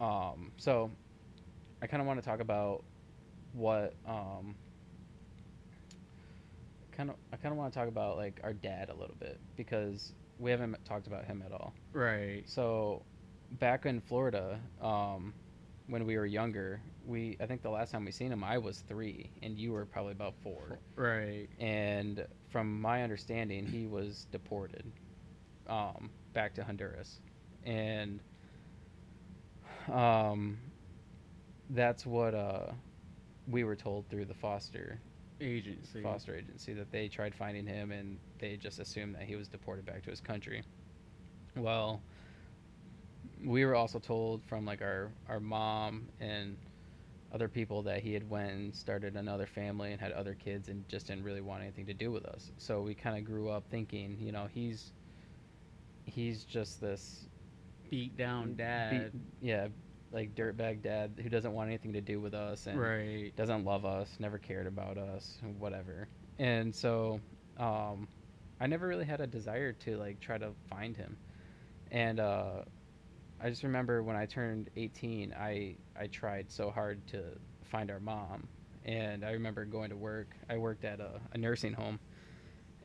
[0.00, 0.90] um so
[1.82, 2.84] i kind of want to talk about
[3.52, 4.56] what um
[6.92, 9.40] kind of i kind of want to talk about like our dad a little bit
[9.56, 12.42] because we haven't talked about him at all Right.
[12.46, 13.02] so
[13.50, 15.34] back in florida um
[15.86, 18.80] when we were younger we i think the last time we seen him i was
[18.88, 21.46] three and you were probably about four Right.
[21.58, 24.90] and from my understanding, he was deported
[25.68, 27.20] um, back to Honduras,
[27.64, 28.20] and
[29.92, 30.56] um,
[31.70, 32.72] that's what uh,
[33.46, 35.00] we were told through the foster
[35.40, 36.02] Agency.
[36.02, 39.84] foster agency that they tried finding him and they just assumed that he was deported
[39.84, 40.62] back to his country.
[41.56, 42.00] Well,
[43.44, 46.56] we were also told from like our our mom and
[47.32, 50.88] other people that he had went and started another family and had other kids and
[50.88, 52.50] just didn't really want anything to do with us.
[52.58, 54.92] So we kind of grew up thinking, you know, he's
[56.04, 57.28] he's just this
[57.90, 59.12] Beat down beat- dad.
[59.40, 59.68] yeah,
[60.12, 63.32] like dirtbag dad who doesn't want anything to do with us and Right.
[63.36, 66.08] doesn't love us, never cared about us, whatever.
[66.38, 67.20] And so
[67.56, 68.08] um,
[68.60, 71.16] I never really had a desire to like try to find him.
[71.90, 72.62] And uh,
[73.40, 77.22] I just remember when I turned 18, I I tried so hard to
[77.64, 78.48] find our mom.
[78.84, 80.28] And I remember going to work.
[80.48, 81.98] I worked at a, a nursing home,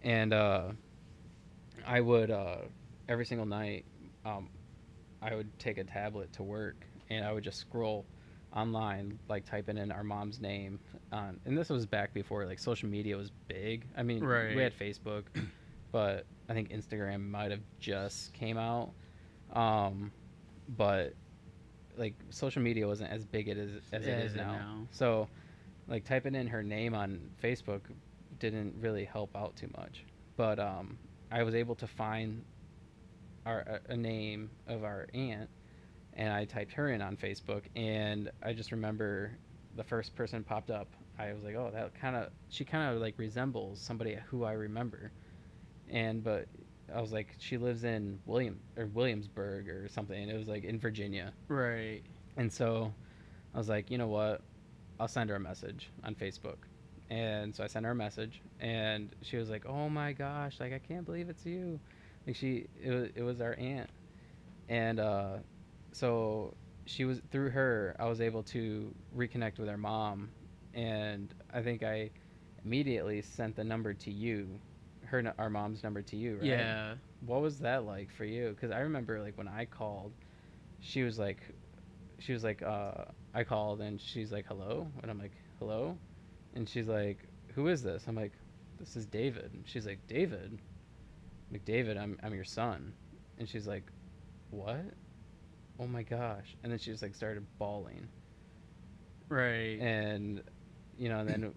[0.01, 0.69] and uh,
[1.85, 2.57] I would uh,
[3.07, 3.85] every single night.
[4.25, 4.49] Um,
[5.21, 8.05] I would take a tablet to work and I would just scroll
[8.55, 10.79] online, like typing in our mom's name.
[11.11, 13.85] On, and this was back before like social media was big.
[13.95, 14.55] I mean, Right.
[14.55, 15.25] we had Facebook,
[15.91, 18.93] but I think Instagram might have just came out.
[19.53, 20.11] Um,
[20.77, 21.13] but
[21.97, 24.51] like social media wasn't as big it is as it is it now.
[24.51, 24.87] now.
[24.91, 25.27] So,
[25.87, 27.81] like typing in her name on Facebook
[28.39, 30.05] didn't really help out too much.
[30.37, 30.97] But um,
[31.31, 32.43] I was able to find
[33.45, 35.49] our a, a name of our aunt,
[36.13, 39.37] and I typed her in on Facebook, and I just remember
[39.75, 40.87] the first person popped up.
[41.19, 44.53] I was like, oh, that kind of she kind of like resembles somebody who I
[44.53, 45.11] remember,
[45.89, 46.47] and but
[46.93, 50.29] I was like, she lives in William or Williamsburg or something.
[50.29, 52.01] It was like in Virginia, Right.
[52.37, 52.93] and so
[53.53, 54.41] I was like, you know what?
[54.99, 56.57] I'll send her a message on Facebook.
[57.09, 60.71] And so I sent her a message and she was like, "Oh my gosh, like
[60.73, 61.79] I can't believe it's you."
[62.25, 63.89] Like she it was, it was our aunt.
[64.69, 65.37] And uh
[65.91, 66.55] so
[66.85, 70.29] she was through her I was able to reconnect with her mom
[70.73, 72.11] and I think I
[72.63, 74.59] immediately sent the number to you.
[75.11, 76.45] Her our mom's number to you, right?
[76.45, 76.93] Yeah.
[77.25, 78.51] what was that like for you?
[78.51, 80.13] Because i remember like when i called
[80.79, 81.41] she was like
[82.17, 83.03] she was like uh
[83.33, 84.87] i called and she's like hello?
[85.01, 85.97] And i'm like hello?
[86.55, 87.19] And she's like
[87.55, 88.05] who is this?
[88.07, 88.31] I'm like
[88.79, 89.51] this is david.
[89.53, 90.49] And she's like david?
[90.53, 92.93] I'm like david i'm i'm your son.
[93.37, 93.91] And she's like
[94.49, 94.85] what?
[95.77, 96.55] Oh my gosh.
[96.63, 98.07] And then she just like started bawling.
[99.29, 99.77] Right.
[99.79, 100.41] and
[100.97, 101.53] you know and then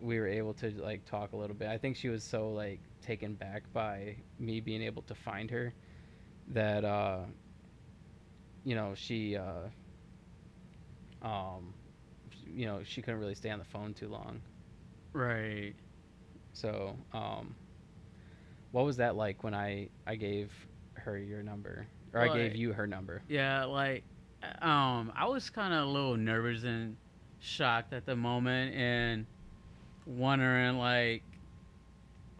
[0.00, 1.68] we were able to like talk a little bit.
[1.68, 5.72] I think she was so like taken back by me being able to find her
[6.48, 7.20] that uh
[8.64, 9.68] you know she uh
[11.22, 11.74] um
[12.46, 14.40] you know she couldn't really stay on the phone too long
[15.12, 15.74] right.
[16.52, 17.54] so um
[18.72, 20.52] what was that like when i i gave
[21.06, 23.22] her your number, or I gave you her number.
[23.28, 24.02] Yeah, like
[24.60, 26.96] um I was kind of a little nervous and
[27.38, 29.26] shocked at the moment and
[30.04, 31.22] wondering like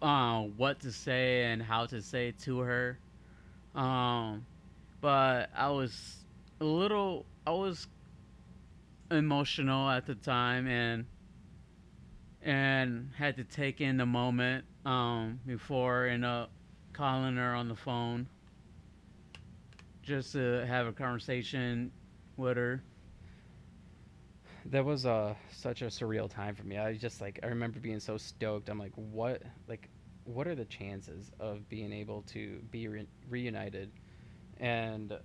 [0.03, 2.99] um what to say and how to say to her.
[3.74, 4.47] Um
[5.01, 6.24] but I was
[6.61, 7.86] a little I was
[9.11, 11.07] emotional at the time and
[12.42, 16.51] and had to take in the moment um before end up
[16.92, 18.26] calling her on the phone
[20.03, 21.90] just to have a conversation
[22.36, 22.82] with her.
[24.71, 26.79] That was uh such a surreal time for me.
[26.79, 28.69] I just like I remember being so stoked.
[28.69, 29.91] I'm like, what like
[30.25, 33.93] what are the chances of being able to be re- reunited?
[34.59, 35.19] And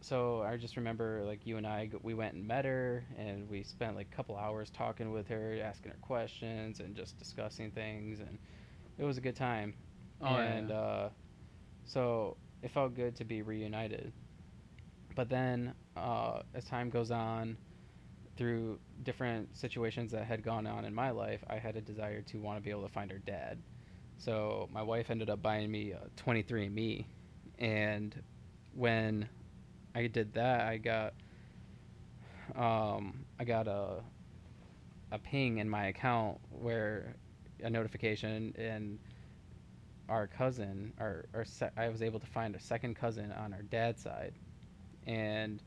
[0.00, 3.62] so I just remember like you and I we went and met her and we
[3.62, 8.20] spent like a couple hours talking with her, asking her questions and just discussing things
[8.20, 8.38] and
[8.98, 9.74] it was a good time.
[10.20, 10.70] Oh, and yeah.
[10.70, 11.10] uh
[11.84, 14.12] so it felt good to be reunited.
[15.14, 17.58] But then uh as time goes on
[18.36, 22.40] through different situations that had gone on in my life, I had a desire to
[22.40, 23.58] want to be able to find her dad.
[24.18, 27.06] So my wife ended up buying me a 23andMe,
[27.58, 28.14] and
[28.74, 29.28] when
[29.94, 31.14] I did that, I got
[32.56, 34.02] um, I got a
[35.12, 37.14] a ping in my account where
[37.62, 38.98] a notification and
[40.08, 43.62] our cousin, our, our se- I was able to find a second cousin on our
[43.62, 44.34] dad's side,
[45.06, 45.62] and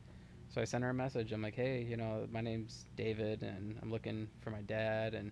[0.57, 1.33] so I sent her a message.
[1.33, 5.31] I'm like, hey, you know, my name's David, and I'm looking for my dad, and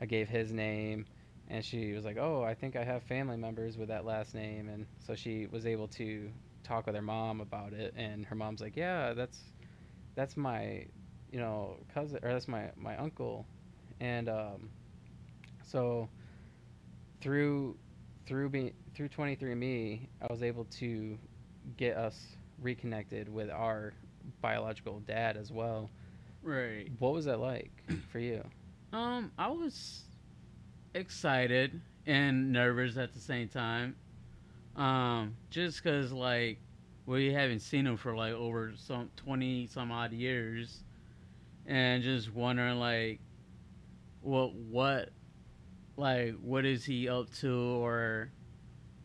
[0.00, 1.06] I gave his name,
[1.48, 4.68] and she was like, oh, I think I have family members with that last name,
[4.68, 6.30] and so she was able to
[6.62, 9.40] talk with her mom about it, and her mom's like, yeah, that's
[10.14, 10.86] that's my,
[11.32, 13.46] you know, cousin, or that's my my uncle,
[13.98, 14.70] and um,
[15.64, 16.08] so
[17.20, 17.76] through
[18.26, 21.18] through being through 23andMe, I was able to
[21.76, 23.94] get us reconnected with our
[24.40, 25.90] biological dad as well.
[26.42, 26.90] Right.
[26.98, 27.70] What was that like
[28.10, 28.44] for you?
[28.92, 30.02] Um, I was
[30.94, 33.94] excited and nervous at the same time.
[34.74, 36.58] Um, just cause like
[37.06, 40.82] we haven't seen him for like over some twenty some odd years,
[41.66, 43.20] and just wondering like,
[44.22, 45.10] what what,
[45.96, 48.32] like what is he up to or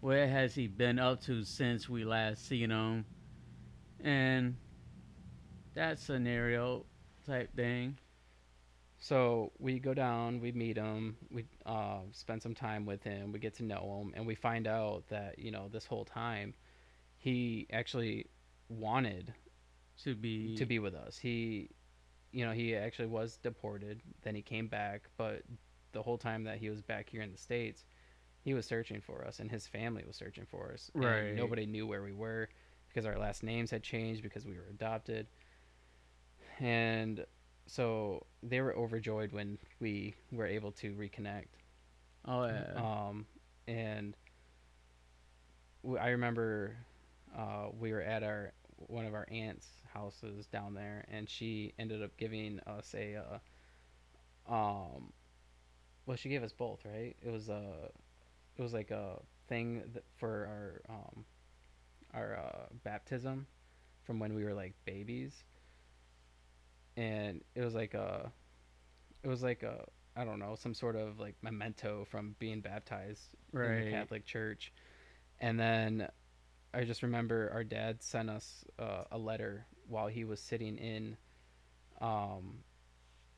[0.02, 3.06] what has he been up to since we last seen him,
[4.04, 4.56] and
[5.76, 6.86] that scenario
[7.26, 8.00] type thing.
[9.00, 13.40] So we go down, we meet him, we uh, spend some time with him, we
[13.40, 16.56] get to know him, and we find out that you know this whole time
[17.18, 18.28] he actually
[18.70, 19.34] wanted
[20.04, 21.18] To be to be with us.
[21.18, 21.70] He,
[22.32, 24.02] you know, he actually was deported.
[24.24, 25.44] Then he came back, but
[25.92, 27.86] the whole time that he was back here in the states,
[28.42, 30.92] he was searching for us, and his family was searching for us.
[31.02, 31.36] and Right.
[31.36, 32.50] nobody knew where we were
[32.90, 35.28] because our last names had changed because we were adopted,
[36.60, 37.26] and
[37.68, 41.48] so they were overjoyed when we were able to reconnect.
[42.26, 42.66] Oh yeah.
[42.76, 43.26] Um,
[43.68, 44.16] and
[45.84, 46.78] w- I remember
[47.38, 52.02] uh, we were at our one of our aunt's houses down there, and she ended
[52.04, 53.40] up giving us a uh,
[54.48, 55.12] um,
[56.06, 57.16] well, she gave us both, right?
[57.22, 57.90] It was a
[58.58, 59.84] it was like a thing
[60.18, 61.26] for our um,
[62.14, 63.48] our uh, baptism
[64.04, 65.44] from when we were like babies,
[66.98, 68.32] and it was like a
[69.24, 69.86] it was like a
[70.16, 74.72] I don't know some sort of like memento from being baptized in the Catholic Church,
[75.40, 76.08] and then
[76.74, 81.18] I just remember our dad sent us uh, a letter while he was sitting in,
[82.02, 82.60] um,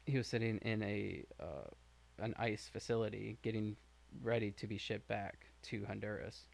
[0.05, 1.69] he was sitting in a uh,
[2.19, 3.75] an ICE facility getting
[4.21, 6.45] ready to be shipped back to Honduras.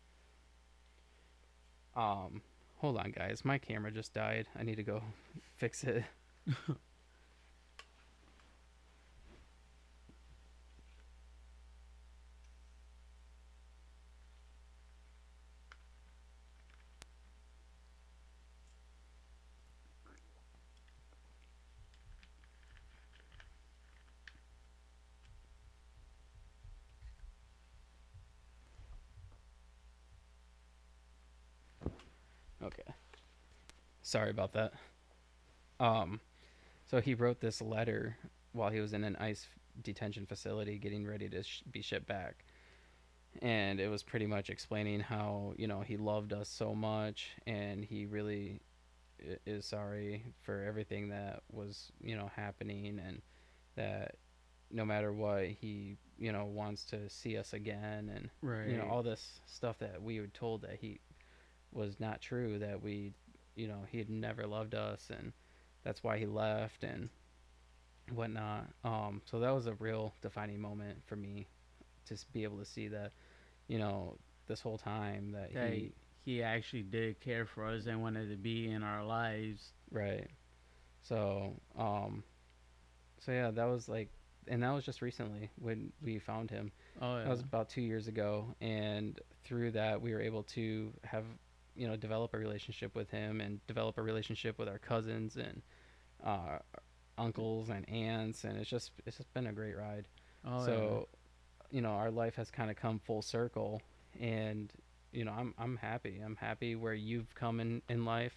[1.95, 2.41] Um,
[2.78, 4.47] hold on, guys, my camera just died.
[4.58, 5.01] I need to go
[5.58, 6.04] fix it.
[32.64, 32.93] Okay.
[34.14, 34.74] Sorry about that.
[35.80, 36.20] Um,
[36.86, 38.16] so he wrote this letter
[38.51, 39.47] while he was in an ICE
[39.82, 42.45] detention facility getting ready to sh- be shipped back.
[43.41, 47.84] And it was pretty much explaining how, you know, he loved us so much and
[47.84, 48.61] he really
[49.47, 53.20] is sorry for everything that was, you know, happening and
[53.76, 54.18] that
[54.70, 58.70] no matter what, he, you know, wants to see us again and right.
[58.70, 60.99] you know all this stuff that we were told that he
[61.72, 62.59] was not true.
[62.59, 63.14] That we,
[63.56, 65.34] you know, he had never loved us, and
[65.84, 67.10] that's why he left and
[68.12, 68.68] whatnot.
[68.84, 71.47] Um, so that was a real defining moment for me
[72.08, 73.12] to be able to see that,
[73.68, 75.93] you know, this whole time that That he
[76.26, 79.72] he actually did care for us and wanted to be in our lives.
[79.91, 80.28] Right.
[81.01, 82.24] So, um,
[83.20, 84.10] so yeah, that was like,
[84.47, 86.72] and that was just recently when we found him.
[87.01, 87.24] Oh yeah.
[87.24, 91.26] That was about two years ago, and through that, we were able to have,
[91.76, 95.61] you know, develop a relationship with him and develop a relationship with our cousins and
[96.24, 96.59] uh,
[97.17, 100.05] uncles and aunts, and it's just it's just been a great ride.
[100.45, 101.07] oh, so,
[101.71, 103.82] you know, our life has kind of come full circle,
[104.19, 104.71] and
[105.11, 106.21] you know, I'm I'm happy.
[106.24, 108.34] I'm happy where you've come in in life.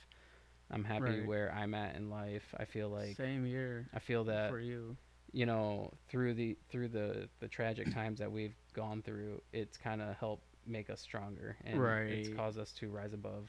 [0.70, 1.26] I'm happy Right.
[1.26, 2.43] where I'm at in life.
[2.59, 4.97] I feel like same here I feel that for you.
[5.32, 10.03] you know through the through the the tragic times that we've gone through, it's kind
[10.03, 11.79] of helped make us stronger and
[12.12, 13.49] it's caused us to rise above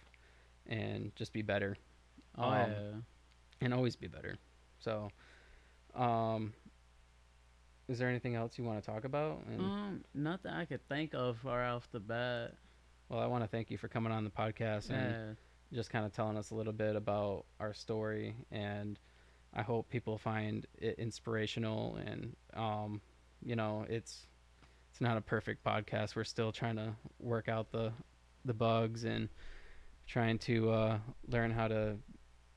[0.68, 1.76] and just be better
[2.38, 2.91] Oh Um, yeah.
[3.61, 4.36] and always be better.
[4.80, 5.09] So,
[5.95, 6.53] um,
[7.88, 9.43] is there anything else you want to talk about?
[9.47, 12.53] And, Um, nothing I could think of right off the bat.
[13.09, 15.38] well, I want to thank you for coming on the podcast and
[15.74, 18.99] just kind of telling us a little bit about our story and
[19.53, 23.01] I hope people find it inspirational and um
[23.41, 24.28] you know it's
[24.98, 27.93] it's not a perfect podcast we're still trying to work out the
[28.45, 29.30] the bugs and
[30.08, 31.95] trying to uh learn how to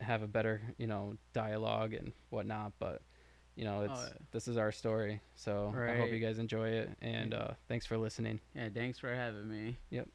[0.01, 3.03] have a better you know dialogue and whatnot but
[3.57, 4.18] you know it's Oh, yeah.
[4.32, 7.99] this is our story so I hope you guys enjoy it and uh thanks for
[7.99, 8.70] listening Yeah.
[8.72, 9.76] Thanks for having me.
[9.91, 10.09] yep